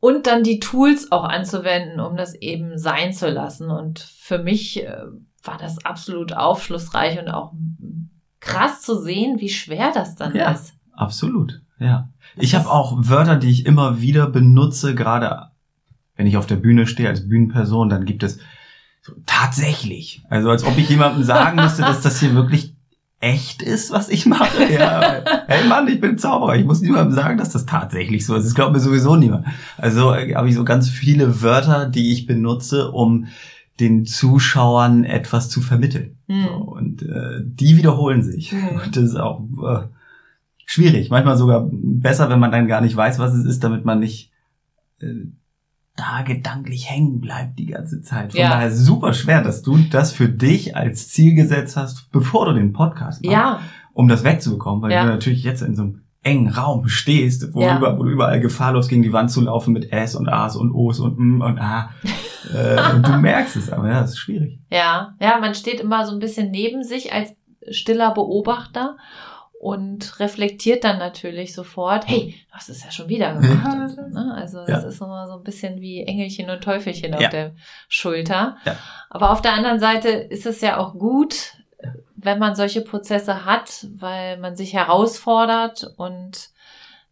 Und 0.00 0.26
dann 0.26 0.42
die 0.42 0.58
Tools 0.58 1.12
auch 1.12 1.22
anzuwenden, 1.22 2.00
um 2.00 2.16
das 2.16 2.34
eben 2.34 2.76
sein 2.76 3.12
zu 3.12 3.30
lassen. 3.30 3.70
Und 3.70 4.00
für 4.00 4.38
mich 4.38 4.82
äh, 4.82 5.04
war 5.44 5.58
das 5.58 5.84
absolut 5.84 6.32
aufschlussreich 6.32 7.18
und 7.18 7.28
auch 7.28 7.52
krass 8.42 8.82
zu 8.82 9.00
sehen, 9.00 9.40
wie 9.40 9.48
schwer 9.48 9.92
das 9.94 10.16
dann 10.16 10.34
ja, 10.34 10.50
ist. 10.50 10.74
Absolut, 10.92 11.62
ja. 11.78 12.10
Das 12.36 12.44
ich 12.44 12.54
habe 12.54 12.70
auch 12.70 12.94
Wörter, 12.98 13.36
die 13.36 13.50
ich 13.50 13.64
immer 13.64 14.00
wieder 14.00 14.26
benutze, 14.26 14.94
gerade 14.94 15.50
wenn 16.16 16.26
ich 16.26 16.36
auf 16.36 16.46
der 16.46 16.56
Bühne 16.56 16.86
stehe 16.86 17.08
als 17.08 17.26
Bühnenperson, 17.26 17.88
dann 17.88 18.04
gibt 18.04 18.22
es 18.22 18.38
so, 19.00 19.14
tatsächlich. 19.26 20.22
Also 20.28 20.50
als 20.50 20.64
ob 20.64 20.76
ich 20.76 20.88
jemandem 20.88 21.24
sagen 21.24 21.56
müsste, 21.56 21.82
dass 21.82 22.02
das 22.02 22.20
hier 22.20 22.34
wirklich 22.34 22.74
echt 23.20 23.62
ist, 23.62 23.92
was 23.92 24.08
ich 24.08 24.26
mache. 24.26 24.64
Ja, 24.72 25.22
hey 25.46 25.66
Mann, 25.66 25.88
ich 25.88 26.00
bin 26.00 26.18
Zauberer. 26.18 26.56
Ich 26.56 26.64
muss 26.64 26.80
niemandem 26.80 27.14
sagen, 27.14 27.38
dass 27.38 27.50
das 27.50 27.66
tatsächlich 27.66 28.26
so 28.26 28.34
ist. 28.34 28.44
Das 28.44 28.54
glaubt 28.54 28.72
mir 28.72 28.80
sowieso 28.80 29.16
niemand. 29.16 29.46
Also 29.78 30.12
äh, 30.12 30.34
habe 30.34 30.48
ich 30.48 30.56
so 30.56 30.64
ganz 30.64 30.88
viele 30.88 31.42
Wörter, 31.42 31.86
die 31.86 32.12
ich 32.12 32.26
benutze, 32.26 32.90
um 32.90 33.28
den 33.82 34.06
Zuschauern 34.06 35.04
etwas 35.04 35.48
zu 35.48 35.60
vermitteln. 35.60 36.16
Mhm. 36.28 36.44
So, 36.44 36.54
und 36.54 37.02
äh, 37.02 37.40
die 37.42 37.76
wiederholen 37.76 38.22
sich. 38.22 38.52
Mhm. 38.52 38.80
Und 38.84 38.96
das 38.96 39.04
ist 39.04 39.16
auch 39.16 39.40
äh, 39.40 39.88
schwierig. 40.64 41.10
Manchmal 41.10 41.36
sogar 41.36 41.68
besser, 41.70 42.30
wenn 42.30 42.40
man 42.40 42.52
dann 42.52 42.68
gar 42.68 42.80
nicht 42.80 42.96
weiß, 42.96 43.18
was 43.18 43.34
es 43.34 43.44
ist, 43.44 43.64
damit 43.64 43.84
man 43.84 44.00
nicht 44.00 44.30
äh, 45.00 45.26
da 45.96 46.22
gedanklich 46.22 46.88
hängen 46.88 47.20
bleibt 47.20 47.58
die 47.58 47.66
ganze 47.66 48.00
Zeit. 48.00 48.32
Von 48.32 48.40
ja. 48.40 48.50
daher 48.50 48.70
super 48.70 49.12
schwer, 49.12 49.42
dass 49.42 49.62
du 49.62 49.76
das 49.90 50.12
für 50.12 50.28
dich 50.28 50.74
als 50.74 51.08
Ziel 51.08 51.34
gesetzt 51.34 51.76
hast, 51.76 52.10
bevor 52.12 52.46
du 52.46 52.54
den 52.54 52.72
Podcast 52.72 53.22
machst, 53.22 53.34
ja. 53.34 53.60
um 53.92 54.08
das 54.08 54.24
wegzubekommen, 54.24 54.80
weil 54.80 54.92
ja. 54.92 55.04
du 55.04 55.10
natürlich 55.10 55.42
jetzt 55.42 55.60
in 55.60 55.76
so 55.76 55.82
einem 55.82 56.02
engen 56.22 56.48
Raum 56.48 56.88
stehst, 56.88 57.52
wo, 57.52 57.62
ja. 57.62 57.76
über, 57.76 57.98
wo 57.98 58.04
du 58.04 58.10
überall 58.10 58.40
gefahrlos 58.40 58.88
gegen 58.88 59.02
die 59.02 59.12
Wand 59.12 59.30
zu 59.30 59.40
laufen 59.40 59.72
mit 59.72 59.92
S 59.92 60.14
und 60.14 60.28
A's 60.28 60.56
und 60.56 60.72
O's 60.72 61.00
und 61.00 61.18
M 61.18 61.40
und 61.40 61.58
A. 61.58 61.90
äh, 62.54 62.94
und 62.94 63.06
du 63.06 63.12
merkst 63.12 63.56
es, 63.56 63.70
aber 63.70 63.88
ja, 63.88 64.00
das 64.00 64.10
ist 64.10 64.18
schwierig. 64.18 64.60
Ja, 64.70 65.14
ja, 65.20 65.38
man 65.40 65.54
steht 65.54 65.80
immer 65.80 66.06
so 66.06 66.12
ein 66.12 66.20
bisschen 66.20 66.50
neben 66.50 66.84
sich 66.84 67.12
als 67.12 67.34
stiller 67.70 68.14
Beobachter 68.14 68.96
und 69.62 70.18
reflektiert 70.18 70.82
dann 70.82 70.98
natürlich 70.98 71.54
sofort, 71.54 72.08
hey, 72.08 72.34
du 72.48 72.52
hast 72.52 72.68
es 72.68 72.84
ja 72.84 72.90
schon 72.90 73.08
wieder 73.08 73.34
gemacht. 73.34 73.96
Ne? 74.12 74.34
Also 74.36 74.58
das 74.66 74.82
ja. 74.82 74.88
ist 74.88 75.00
immer 75.00 75.28
so 75.28 75.34
ein 75.34 75.44
bisschen 75.44 75.80
wie 75.80 76.02
Engelchen 76.02 76.50
und 76.50 76.62
Teufelchen 76.64 77.14
auf 77.14 77.28
der 77.28 77.52
Schulter. 77.88 78.56
Ja. 78.64 78.76
Aber 79.08 79.30
auf 79.30 79.40
der 79.40 79.52
anderen 79.52 79.78
Seite 79.78 80.08
ist 80.08 80.46
es 80.46 80.60
ja 80.62 80.78
auch 80.78 80.94
gut, 80.94 81.52
wenn 82.22 82.38
man 82.38 82.54
solche 82.54 82.80
Prozesse 82.80 83.44
hat, 83.44 83.86
weil 83.96 84.38
man 84.38 84.56
sich 84.56 84.74
herausfordert 84.74 85.92
und 85.96 86.50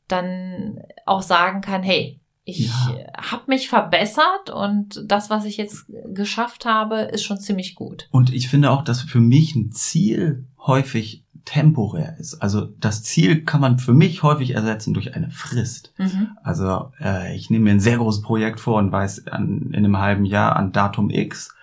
dann 0.08 0.80
auch 1.06 1.22
sagen 1.22 1.60
kann, 1.60 1.82
hey, 1.82 2.20
ich 2.44 2.68
ja. 2.68 3.06
habe 3.16 3.42
mich 3.46 3.68
verbessert 3.68 4.50
und 4.52 5.02
das, 5.04 5.30
was 5.30 5.44
ich 5.44 5.56
jetzt 5.56 5.86
geschafft 6.06 6.64
habe, 6.64 7.02
ist 7.02 7.22
schon 7.22 7.38
ziemlich 7.38 7.74
gut. 7.74 8.08
Und 8.10 8.32
ich 8.32 8.48
finde 8.48 8.70
auch, 8.70 8.82
dass 8.82 9.02
für 9.02 9.20
mich 9.20 9.54
ein 9.54 9.72
Ziel 9.72 10.46
häufig 10.58 11.24
temporär 11.44 12.16
ist. 12.18 12.34
Also 12.42 12.66
das 12.78 13.02
Ziel 13.02 13.44
kann 13.44 13.60
man 13.60 13.78
für 13.78 13.92
mich 13.92 14.22
häufig 14.22 14.54
ersetzen 14.54 14.94
durch 14.94 15.14
eine 15.14 15.30
Frist. 15.30 15.92
Mhm. 15.98 16.28
Also 16.42 16.92
äh, 17.00 17.34
ich 17.34 17.50
nehme 17.50 17.64
mir 17.64 17.70
ein 17.72 17.80
sehr 17.80 17.98
großes 17.98 18.22
Projekt 18.22 18.60
vor 18.60 18.78
und 18.78 18.92
weiß 18.92 19.26
an, 19.28 19.70
in 19.70 19.76
einem 19.76 19.98
halben 19.98 20.24
Jahr 20.24 20.56
an 20.56 20.72
Datum 20.72 21.10
X 21.10 21.54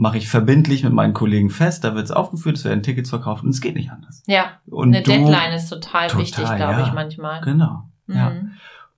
mache 0.00 0.16
ich 0.16 0.30
verbindlich 0.30 0.82
mit 0.82 0.94
meinen 0.94 1.12
Kollegen 1.12 1.50
fest, 1.50 1.84
da 1.84 1.94
wird 1.94 2.06
es 2.06 2.10
aufgeführt, 2.10 2.56
es 2.56 2.64
werden 2.64 2.82
Tickets 2.82 3.10
verkauft 3.10 3.44
und 3.44 3.50
es 3.50 3.60
geht 3.60 3.74
nicht 3.74 3.90
anders. 3.90 4.22
Ja, 4.26 4.52
und 4.66 4.94
eine 4.94 5.02
du, 5.02 5.10
Deadline 5.10 5.52
ist 5.52 5.68
total, 5.68 6.08
total 6.08 6.22
wichtig, 6.22 6.44
glaube 6.44 6.80
ja, 6.80 6.86
ich 6.86 6.92
manchmal. 6.94 7.42
Genau, 7.42 7.84
mhm. 8.06 8.16
ja. 8.16 8.32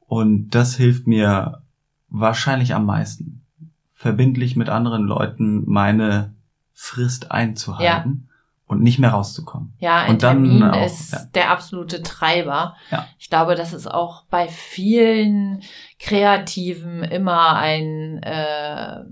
Und 0.06 0.50
das 0.50 0.76
hilft 0.76 1.08
mir 1.08 1.62
wahrscheinlich 2.08 2.76
am 2.76 2.86
meisten, 2.86 3.44
verbindlich 3.92 4.54
mit 4.54 4.68
anderen 4.68 5.02
Leuten 5.02 5.64
meine 5.68 6.34
Frist 6.72 7.32
einzuhalten. 7.32 8.28
Ja. 8.28 8.28
Und 8.64 8.82
nicht 8.82 8.98
mehr 8.98 9.10
rauszukommen. 9.10 9.74
Ja, 9.80 9.98
ein 9.98 10.12
und 10.12 10.22
dann 10.22 10.44
Termin 10.44 10.62
auch, 10.62 10.86
ist 10.86 11.12
ja. 11.12 11.18
der 11.34 11.50
absolute 11.50 12.00
Treiber. 12.00 12.74
Ja. 12.90 13.06
Ich 13.18 13.28
glaube, 13.28 13.54
das 13.54 13.74
ist 13.74 13.86
auch 13.86 14.24
bei 14.30 14.48
vielen 14.48 15.62
Kreativen 15.98 17.02
immer 17.02 17.56
ein 17.56 18.22
äh, 18.22 19.04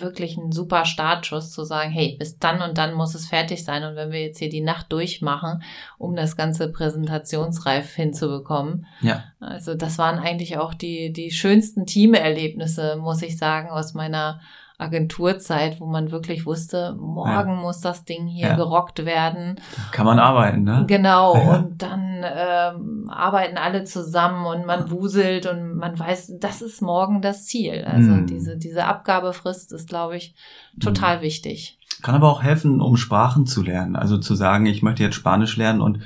wirklich 0.00 0.36
ein 0.36 0.52
super 0.52 0.84
Startschuss 0.84 1.50
zu 1.50 1.64
sagen, 1.64 1.90
hey, 1.90 2.16
bis 2.18 2.38
dann 2.38 2.62
und 2.62 2.78
dann 2.78 2.94
muss 2.94 3.14
es 3.14 3.28
fertig 3.28 3.64
sein. 3.64 3.84
Und 3.84 3.96
wenn 3.96 4.12
wir 4.12 4.20
jetzt 4.20 4.38
hier 4.38 4.48
die 4.48 4.60
Nacht 4.60 4.92
durchmachen, 4.92 5.62
um 5.98 6.16
das 6.16 6.36
ganze 6.36 6.70
präsentationsreif 6.70 7.94
hinzubekommen. 7.94 8.86
Ja. 9.00 9.24
Also 9.40 9.74
das 9.74 9.98
waren 9.98 10.18
eigentlich 10.18 10.58
auch 10.58 10.74
die, 10.74 11.12
die 11.12 11.30
schönsten 11.30 11.86
Teamerlebnisse, 11.86 12.96
muss 12.96 13.22
ich 13.22 13.36
sagen, 13.36 13.68
aus 13.68 13.94
meiner 13.94 14.40
Agenturzeit, 14.80 15.80
wo 15.80 15.86
man 15.86 16.10
wirklich 16.10 16.46
wusste, 16.46 16.96
morgen 16.98 17.54
ja. 17.54 17.60
muss 17.60 17.80
das 17.80 18.04
Ding 18.04 18.26
hier 18.26 18.48
ja. 18.48 18.56
gerockt 18.56 19.04
werden. 19.04 19.56
Kann 19.92 20.06
man 20.06 20.18
arbeiten, 20.18 20.62
ne? 20.62 20.84
Genau. 20.86 21.36
Ja. 21.36 21.56
Und 21.56 21.82
dann 21.82 22.24
ähm, 22.24 23.10
arbeiten 23.10 23.58
alle 23.58 23.84
zusammen 23.84 24.46
und 24.46 24.66
man 24.66 24.90
wuselt 24.90 25.46
und 25.46 25.76
man 25.76 25.98
weiß, 25.98 26.34
das 26.40 26.62
ist 26.62 26.80
morgen 26.80 27.22
das 27.22 27.46
Ziel. 27.46 27.84
Also 27.84 28.10
mhm. 28.10 28.26
diese, 28.26 28.56
diese 28.56 28.84
Abgabefrist 28.86 29.72
ist, 29.72 29.88
glaube 29.88 30.16
ich, 30.16 30.34
total 30.80 31.18
mhm. 31.18 31.22
wichtig. 31.22 31.78
Kann 32.02 32.14
aber 32.14 32.30
auch 32.30 32.42
helfen, 32.42 32.80
um 32.80 32.96
Sprachen 32.96 33.46
zu 33.46 33.62
lernen. 33.62 33.96
Also 33.96 34.18
zu 34.18 34.34
sagen, 34.34 34.66
ich 34.66 34.82
möchte 34.82 35.02
jetzt 35.02 35.16
Spanisch 35.16 35.56
lernen 35.56 35.80
und 35.80 36.00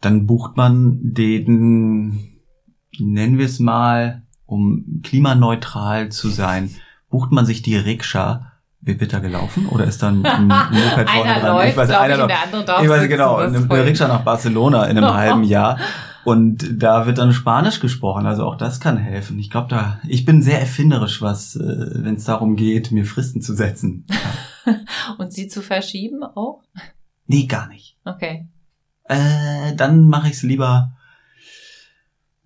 dann 0.00 0.26
bucht 0.26 0.56
man 0.56 0.98
den, 1.02 2.40
nennen 2.98 3.38
wir 3.38 3.46
es 3.46 3.60
mal, 3.60 4.22
um 4.46 5.00
klimaneutral 5.02 6.08
zu 6.08 6.28
sein, 6.28 6.70
bucht 7.10 7.32
man 7.32 7.44
sich 7.44 7.62
die 7.62 7.76
Rikscha 7.76 8.46
wird 8.82 9.12
da 9.12 9.18
gelaufen? 9.18 9.66
Oder 9.66 9.84
ist 9.84 10.02
dann 10.02 10.24
ein 10.24 10.46
Moped 10.48 11.10
vorne 11.10 11.30
einer 11.30 11.40
dran? 11.40 11.56
Läuft, 11.56 11.68
ich 11.68 11.76
weiß, 11.76 11.90
einer 11.90 12.14
ich, 12.14 12.18
läuft. 12.18 12.30
Der 12.30 12.42
andere 12.44 12.64
darf 12.64 12.82
ich 12.82 12.88
weiß 12.88 13.08
genau, 13.08 13.36
eine 13.36 13.84
Rikscha 13.84 14.08
nach 14.08 14.22
Barcelona 14.22 14.86
in 14.86 14.96
einem 14.96 15.14
halben 15.14 15.44
Jahr. 15.44 15.78
Und 16.24 16.82
da 16.82 17.06
wird 17.06 17.18
dann 17.18 17.32
Spanisch 17.32 17.80
gesprochen, 17.80 18.26
also 18.26 18.44
auch 18.44 18.56
das 18.56 18.78
kann 18.78 18.98
helfen. 18.98 19.38
Ich 19.38 19.50
glaube, 19.50 19.68
da 19.68 20.00
ich 20.06 20.26
bin 20.26 20.42
sehr 20.42 20.60
erfinderisch, 20.60 21.22
was, 21.22 21.56
äh, 21.56 21.90
wenn 21.94 22.16
es 22.16 22.24
darum 22.24 22.56
geht, 22.56 22.92
mir 22.92 23.06
Fristen 23.06 23.40
zu 23.40 23.54
setzen. 23.54 24.06
Und 25.18 25.32
sie 25.32 25.48
zu 25.48 25.62
verschieben 25.62 26.22
auch? 26.22 26.62
Nee, 27.26 27.46
gar 27.46 27.68
nicht. 27.68 27.96
Okay. 28.04 28.48
Äh, 29.04 29.74
dann 29.76 30.08
mache 30.08 30.28
ich 30.28 30.34
es 30.34 30.42
lieber 30.42 30.92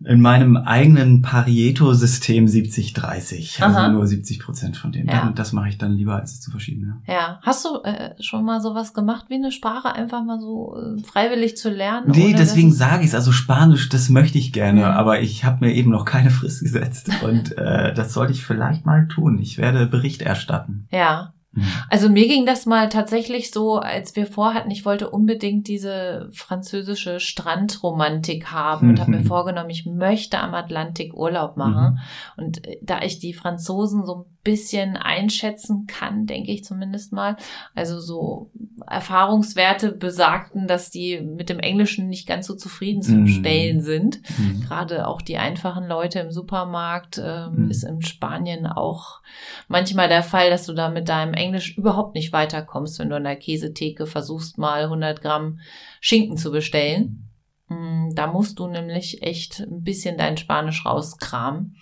in 0.06 0.20
meinem 0.20 0.56
eigenen 0.56 1.22
Pareto-System 1.22 2.46
70-30. 2.46 3.62
Also 3.62 3.92
nur 3.92 4.06
70 4.06 4.40
Prozent 4.40 4.76
von 4.76 4.92
dem. 4.92 5.08
Ja. 5.08 5.32
Das 5.34 5.52
mache 5.52 5.68
ich 5.68 5.78
dann 5.78 5.92
lieber, 5.92 6.16
als 6.16 6.32
es 6.32 6.40
zu 6.40 6.50
verschieben. 6.50 7.02
Ja. 7.06 7.14
ja. 7.14 7.38
Hast 7.42 7.64
du 7.64 7.82
äh, 7.82 8.14
schon 8.22 8.44
mal 8.44 8.60
sowas 8.60 8.94
gemacht, 8.94 9.26
wie 9.28 9.34
eine 9.34 9.52
Sprache 9.52 9.92
einfach 9.92 10.24
mal 10.24 10.40
so 10.40 10.76
äh, 10.76 11.02
freiwillig 11.02 11.56
zu 11.56 11.70
lernen? 11.70 12.10
Nee, 12.10 12.34
deswegen 12.36 12.72
sage 12.72 13.02
ich 13.02 13.08
es. 13.08 13.14
Also 13.14 13.32
Spanisch, 13.32 13.88
das 13.88 14.08
möchte 14.08 14.38
ich 14.38 14.52
gerne, 14.52 14.80
mhm. 14.80 14.86
aber 14.86 15.20
ich 15.20 15.44
habe 15.44 15.66
mir 15.66 15.74
eben 15.74 15.90
noch 15.90 16.04
keine 16.04 16.30
Frist 16.30 16.62
gesetzt. 16.62 17.10
Und 17.22 17.56
äh, 17.58 17.92
das 17.94 18.12
sollte 18.12 18.32
ich 18.32 18.44
vielleicht 18.44 18.86
mal 18.86 19.08
tun. 19.08 19.38
Ich 19.38 19.58
werde 19.58 19.86
Bericht 19.86 20.22
erstatten. 20.22 20.86
Ja. 20.90 21.33
Mhm. 21.54 21.64
Also 21.88 22.08
mir 22.08 22.26
ging 22.28 22.46
das 22.46 22.66
mal 22.66 22.88
tatsächlich 22.88 23.50
so, 23.50 23.78
als 23.78 24.16
wir 24.16 24.26
vorhatten, 24.26 24.70
ich 24.70 24.84
wollte 24.84 25.10
unbedingt 25.10 25.68
diese 25.68 26.28
französische 26.32 27.20
Strandromantik 27.20 28.52
haben 28.52 28.90
und 28.90 29.00
habe 29.00 29.12
mir 29.12 29.20
mhm. 29.20 29.26
vorgenommen, 29.26 29.70
ich 29.70 29.86
möchte 29.86 30.38
am 30.38 30.54
Atlantik 30.54 31.14
Urlaub 31.14 31.56
machen. 31.56 31.94
Mhm. 31.94 32.44
Und 32.44 32.66
äh, 32.66 32.78
da 32.82 33.02
ich 33.02 33.18
die 33.18 33.34
Franzosen 33.34 34.04
so 34.04 34.14
ein 34.16 34.33
bisschen 34.44 34.96
einschätzen 34.96 35.86
kann, 35.86 36.26
denke 36.26 36.52
ich 36.52 36.64
zumindest 36.64 37.12
mal, 37.12 37.36
also 37.74 37.98
so 37.98 38.50
Erfahrungswerte 38.86 39.92
besagten, 39.92 40.68
dass 40.68 40.90
die 40.90 41.20
mit 41.20 41.48
dem 41.48 41.58
Englischen 41.58 42.08
nicht 42.08 42.28
ganz 42.28 42.46
so 42.46 42.54
zufriedenzustellen 42.54 43.78
mhm. 43.78 43.82
sind. 43.82 44.20
Mhm. 44.38 44.60
Gerade 44.60 45.08
auch 45.08 45.22
die 45.22 45.38
einfachen 45.38 45.88
Leute 45.88 46.20
im 46.20 46.30
Supermarkt 46.30 47.20
ähm, 47.22 47.64
mhm. 47.64 47.70
ist 47.70 47.84
in 47.84 48.02
Spanien 48.02 48.66
auch 48.66 49.22
manchmal 49.66 50.08
der 50.08 50.22
Fall, 50.22 50.50
dass 50.50 50.66
du 50.66 50.74
da 50.74 50.90
mit 50.90 51.08
deinem 51.08 51.34
Englisch 51.34 51.76
überhaupt 51.76 52.14
nicht 52.14 52.32
weiterkommst, 52.32 52.98
wenn 52.98 53.08
du 53.08 53.16
an 53.16 53.24
der 53.24 53.36
Käsetheke 53.36 54.06
versuchst 54.06 54.58
mal 54.58 54.84
100 54.84 55.22
Gramm 55.22 55.58
Schinken 56.00 56.36
zu 56.36 56.52
bestellen. 56.52 57.30
Mm, 57.68 58.10
da 58.14 58.26
musst 58.26 58.58
du 58.58 58.66
nämlich 58.66 59.22
echt 59.22 59.60
ein 59.60 59.82
bisschen 59.82 60.18
dein 60.18 60.36
Spanisch 60.36 60.84
rauskramen. 60.84 61.76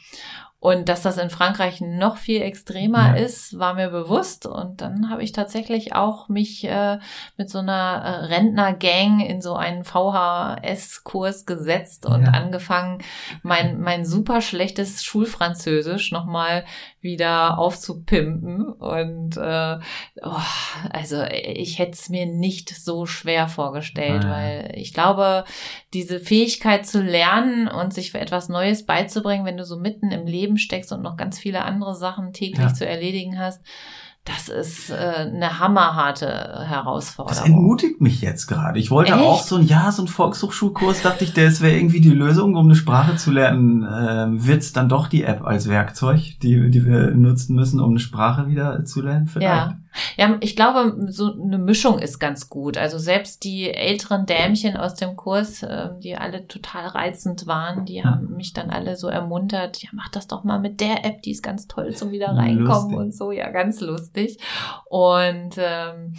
Und 0.63 0.89
dass 0.89 1.03
das 1.03 1.19
in 1.19 1.29
Frankreich 1.29 1.81
noch 1.81 2.19
viel 2.19 2.41
extremer 2.41 3.17
ja. 3.17 3.25
ist, 3.25 3.59
war 3.59 3.75
mir 3.75 3.89
bewusst. 3.89 4.47
Und 4.47 4.81
dann 4.81 5.11
habe 5.11 5.25
ich 5.25 5.33
tatsächlich 5.33 5.97
auch 5.97 6.29
mich 6.29 6.63
äh, 6.63 7.01
mit 7.37 7.51
so 7.51 7.59
einer 7.59 8.01
äh, 8.05 8.27
Rentnergang 8.27 9.19
in 9.19 9.43
so 9.43 9.57
einen 9.57 9.83
VHS-Kurs 9.83 11.47
gesetzt 11.47 12.07
und 12.07 12.27
ja. 12.27 12.31
angefangen, 12.31 13.03
mein, 13.43 13.81
mein 13.81 14.05
super 14.05 14.41
schlechtes 14.41 15.03
Schulfranzösisch 15.03 16.13
nochmal 16.13 16.65
wieder 17.01 17.59
aufzupimpen. 17.59 18.73
Und 18.73 19.37
äh, 19.37 19.79
oh, 20.23 20.41
also 20.93 21.25
ich 21.25 21.81
hätte 21.81 21.95
es 21.95 22.09
mir 22.09 22.27
nicht 22.27 22.71
so 22.71 23.07
schwer 23.07 23.49
vorgestellt, 23.49 24.25
ah, 24.25 24.29
ja. 24.29 24.31
weil 24.31 24.73
ich 24.77 24.95
glaube, 24.95 25.43
diese 25.93 26.21
Fähigkeit 26.21 26.87
zu 26.87 27.03
lernen 27.03 27.67
und 27.67 27.93
sich 27.93 28.13
für 28.13 28.21
etwas 28.21 28.49
Neues 28.49 28.87
beizubringen, 28.87 29.45
wenn 29.45 29.57
du 29.57 29.65
so 29.65 29.77
mitten 29.77 30.13
im 30.13 30.29
Leben 30.29 30.52
steckst 30.59 30.93
und 30.93 31.03
noch 31.03 31.17
ganz 31.17 31.39
viele 31.39 31.63
andere 31.63 31.95
Sachen 31.95 32.33
täglich 32.33 32.67
ja. 32.67 32.75
zu 32.75 32.87
erledigen 32.87 33.39
hast, 33.39 33.63
das 34.25 34.49
ist 34.49 34.91
äh, 34.91 34.95
eine 34.95 35.59
hammerharte 35.59 36.65
Herausforderung. 36.69 37.37
Das 37.37 37.45
entmutigt 37.45 38.01
mich 38.01 38.21
jetzt 38.21 38.47
gerade. 38.47 38.79
Ich 38.79 38.91
wollte 38.93 39.15
Echt? 39.15 39.21
auch 39.21 39.43
so 39.43 39.57
ein 39.57 39.67
ja, 39.67 39.91
so 39.91 40.03
ein 40.03 40.09
Volkshochschulkurs, 40.09 41.03
dachte 41.03 41.25
ich, 41.25 41.33
das 41.33 41.61
wäre 41.61 41.77
irgendwie 41.77 42.01
die 42.01 42.11
Lösung, 42.11 42.55
um 42.55 42.67
eine 42.67 42.77
Sprache 42.77 43.17
zu 43.17 43.33
lernen. 43.33 43.85
Ähm, 43.85 44.47
Wird's 44.47 44.73
dann 44.73 44.89
doch 44.89 45.09
die 45.09 45.25
App 45.25 45.45
als 45.45 45.69
Werkzeug, 45.69 46.39
die, 46.41 46.71
die 46.71 46.87
wir 46.87 47.11
nutzen 47.11 47.57
müssen, 47.57 47.81
um 47.81 47.91
eine 47.91 47.99
Sprache 47.99 48.47
wieder 48.47 48.85
zu 48.85 49.03
lernen? 49.03 49.27
Vielleicht? 49.27 49.49
Ja. 49.49 49.79
Ja, 50.17 50.37
ich 50.41 50.57
glaube, 50.57 51.07
so 51.09 51.33
eine 51.33 51.59
Mischung 51.59 51.99
ist 51.99 52.19
ganz 52.19 52.49
gut. 52.49 52.79
Also 52.79 52.99
selbst 52.99 53.45
die 53.45 53.73
älteren 53.73 54.27
Dämchen 54.27 54.77
aus 54.77 54.95
dem 54.95 55.17
Kurs, 55.17 55.63
äh, 55.63 55.91
die 55.99 56.17
alle 56.17 56.47
total 56.49 56.87
reizend 56.87 57.47
waren, 57.47 57.85
die 57.85 58.05
haben 58.05 58.37
mich 58.37 58.53
dann 58.53 58.71
alle 58.71 58.97
so 58.97 59.09
ermuntert, 59.09 59.83
ja, 59.83 59.91
mach 59.93 60.09
das 60.09 60.27
doch 60.27 60.45
mal 60.45 60.59
mit 60.59 60.81
der 60.81 61.05
App, 61.05 61.23
die 61.23 61.33
ist 61.33 61.43
ganz 61.43 61.69
toll 61.69 61.95
zum 61.95 62.11
wieder 62.11 62.29
reinkommen 62.29 62.93
lustig. 62.93 62.99
und 62.99 63.15
so, 63.15 63.33
ja, 63.33 63.51
ganz 63.51 63.81
lustig. 63.81 64.39
Und 64.89 65.57
ähm, 65.59 66.15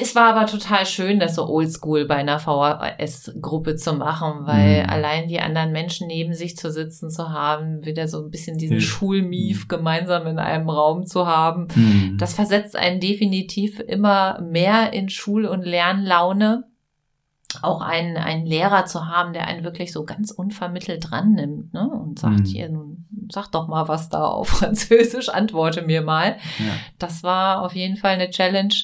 es 0.00 0.14
war 0.14 0.34
aber 0.34 0.46
total 0.46 0.86
schön, 0.86 1.20
das 1.20 1.34
so 1.34 1.46
oldschool 1.46 2.06
bei 2.06 2.16
einer 2.16 2.38
VHS-Gruppe 2.38 3.76
zu 3.76 3.92
machen, 3.92 4.46
weil 4.46 4.84
mhm. 4.84 4.90
allein 4.90 5.28
die 5.28 5.40
anderen 5.40 5.72
Menschen 5.72 6.06
neben 6.06 6.34
sich 6.34 6.56
zu 6.56 6.70
sitzen 6.70 7.10
zu 7.10 7.30
haben, 7.30 7.84
wieder 7.84 8.08
so 8.08 8.22
ein 8.22 8.30
bisschen 8.30 8.56
diesen 8.56 8.76
mhm. 8.76 8.82
Schulmief 8.82 9.68
gemeinsam 9.68 10.26
in 10.26 10.38
einem 10.38 10.70
Raum 10.70 11.06
zu 11.06 11.26
haben, 11.26 11.68
mhm. 11.74 12.16
das 12.18 12.34
versetzt 12.34 12.76
einen 12.76 13.00
definitiv 13.00 13.80
immer 13.80 14.40
mehr 14.40 14.92
in 14.92 15.08
Schul- 15.08 15.46
und 15.46 15.62
Lernlaune 15.62 16.64
auch 17.62 17.80
einen, 17.80 18.16
einen 18.16 18.44
Lehrer 18.44 18.84
zu 18.84 19.06
haben, 19.06 19.32
der 19.32 19.46
einen 19.46 19.64
wirklich 19.64 19.92
so 19.92 20.04
ganz 20.04 20.30
unvermittelt 20.30 21.10
dran 21.10 21.32
nimmt 21.32 21.72
ne? 21.72 21.88
und 21.88 22.18
sagt, 22.18 22.40
mhm. 22.40 22.44
hier, 22.44 22.68
nun 22.68 23.06
sag 23.30 23.48
doch 23.48 23.68
mal 23.68 23.88
was 23.88 24.08
da 24.08 24.24
auf 24.24 24.48
Französisch, 24.58 25.28
antworte 25.28 25.82
mir 25.82 26.02
mal. 26.02 26.36
Ja. 26.58 26.72
Das 26.98 27.22
war 27.22 27.62
auf 27.62 27.74
jeden 27.74 27.96
Fall 27.96 28.12
eine 28.12 28.30
Challenge 28.30 28.74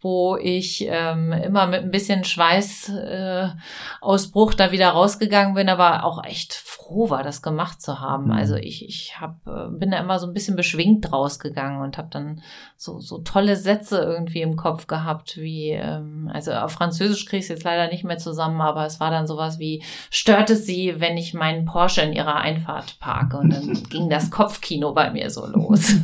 wo 0.00 0.36
ich 0.36 0.86
ähm, 0.88 1.32
immer 1.32 1.66
mit 1.66 1.82
ein 1.82 1.90
bisschen 1.90 2.22
Schweißausbruch 2.24 4.52
äh, 4.52 4.56
da 4.56 4.70
wieder 4.70 4.90
rausgegangen 4.90 5.54
bin, 5.54 5.70
aber 5.70 6.04
auch 6.04 6.22
echt 6.22 6.52
froh 6.52 7.08
war, 7.10 7.22
das 7.22 7.40
gemacht 7.42 7.80
zu 7.80 7.98
haben. 7.98 8.26
Mhm. 8.26 8.32
Also 8.32 8.56
ich, 8.56 8.86
ich 8.86 9.18
hab, 9.20 9.38
äh, 9.46 9.68
bin 9.70 9.90
da 9.90 9.98
immer 9.98 10.18
so 10.18 10.26
ein 10.26 10.34
bisschen 10.34 10.54
beschwingt 10.54 11.10
rausgegangen 11.12 11.80
und 11.80 11.96
habe 11.98 12.08
dann 12.10 12.42
so, 12.76 13.00
so 13.00 13.18
tolle 13.18 13.56
Sätze 13.56 13.98
irgendwie 13.98 14.42
im 14.42 14.56
Kopf 14.56 14.86
gehabt, 14.86 15.38
wie, 15.38 15.70
ähm, 15.70 16.30
also 16.32 16.52
auf 16.52 16.72
Französisch 16.72 17.24
kriege 17.24 17.38
ich 17.38 17.44
es 17.44 17.48
jetzt 17.48 17.64
leider 17.64 17.88
nicht 17.90 18.04
mehr 18.04 18.18
zusammen, 18.18 18.60
aber 18.60 18.84
es 18.84 19.00
war 19.00 19.10
dann 19.10 19.26
sowas 19.26 19.58
wie, 19.58 19.82
stört 20.10 20.50
es 20.50 20.66
sie, 20.66 21.00
wenn 21.00 21.16
ich 21.16 21.32
meinen 21.34 21.64
Porsche 21.64 22.02
in 22.02 22.12
ihrer 22.12 22.36
Einfahrt 22.36 22.98
parke? 23.00 23.38
Und 23.38 23.50
dann 23.50 23.82
ging 23.90 24.10
das 24.10 24.30
Kopfkino 24.30 24.92
bei 24.92 25.10
mir 25.10 25.30
so 25.30 25.46
los. 25.46 25.94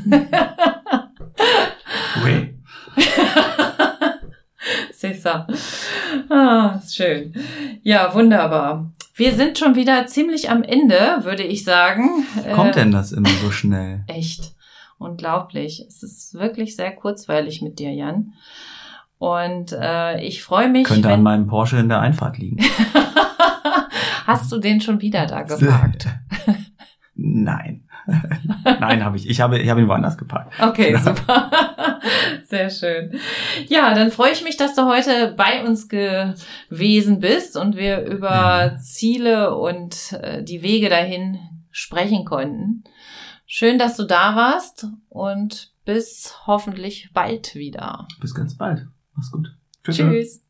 oui. 2.25 2.59
César. 5.23 5.47
Ah, 6.29 6.81
ist 6.83 6.97
schön. 6.97 7.33
Ja, 7.83 8.13
wunderbar. 8.15 8.93
Wir 9.15 9.33
sind 9.35 9.59
schon 9.59 9.75
wieder 9.75 10.07
ziemlich 10.07 10.51
am 10.51 10.63
Ende, 10.63 11.19
würde 11.23 11.43
ich 11.43 11.65
sagen. 11.65 12.27
Kommt 12.55 12.77
denn 12.77 12.91
das 12.91 13.13
immer 13.13 13.29
so 13.29 13.51
schnell? 13.51 14.05
Echt. 14.07 14.55
Unglaublich. 14.99 15.85
Es 15.89 16.03
ist 16.03 16.35
wirklich 16.35 16.77
sehr 16.77 16.93
kurzweilig 16.93 17.63
mit 17.63 17.79
dir, 17.79 17.93
Jan. 17.93 18.33
Und 19.19 19.73
äh, 19.73 20.21
ich 20.25 20.43
freue 20.43 20.69
mich. 20.69 20.87
Könnte 20.87 21.09
wenn... 21.09 21.15
an 21.15 21.23
meinem 21.23 21.47
Porsche 21.47 21.79
in 21.79 21.89
der 21.89 22.01
Einfahrt 22.01 22.39
liegen. 22.39 22.59
Hast 24.27 24.51
du 24.51 24.59
den 24.59 24.81
schon 24.81 25.01
wieder 25.01 25.27
da 25.27 25.43
geparkt? 25.43 26.09
Nein. 27.15 27.85
Nein, 28.65 29.05
habe 29.05 29.17
ich. 29.17 29.29
Ich 29.29 29.41
habe, 29.41 29.59
ich 29.59 29.69
habe 29.69 29.81
ihn 29.81 29.89
woanders 29.89 30.19
geparkt. 30.19 30.55
Okay, 30.61 30.97
super. 30.97 31.51
Sehr 32.45 32.71
schön. 32.71 33.19
Ja, 33.69 33.95
dann 33.95 34.11
freue 34.11 34.33
ich 34.33 34.43
mich, 34.43 34.57
dass 34.57 34.75
du 34.75 34.87
heute 34.87 35.35
bei 35.37 35.65
uns 35.65 35.89
gewesen 35.89 37.21
bist 37.21 37.57
und 37.57 37.77
wir 37.77 38.03
über 38.03 38.77
Ziele 38.81 39.57
und 39.57 40.13
äh, 40.21 40.43
die 40.43 40.63
Wege 40.63 40.89
dahin 40.89 41.39
sprechen 41.71 42.25
konnten. 42.25 42.85
Schön, 43.47 43.79
dass 43.79 43.97
du 43.97 44.05
da 44.05 44.35
warst 44.35 44.87
und 45.09 45.73
bis 45.85 46.35
hoffentlich 46.47 47.11
bald 47.13 47.55
wieder. 47.55 48.07
Bis 48.21 48.35
ganz 48.35 48.57
bald. 48.57 48.87
Mach's 49.15 49.31
gut. 49.31 49.55
Tschüss. 49.85 49.97
Tschüss. 49.97 50.42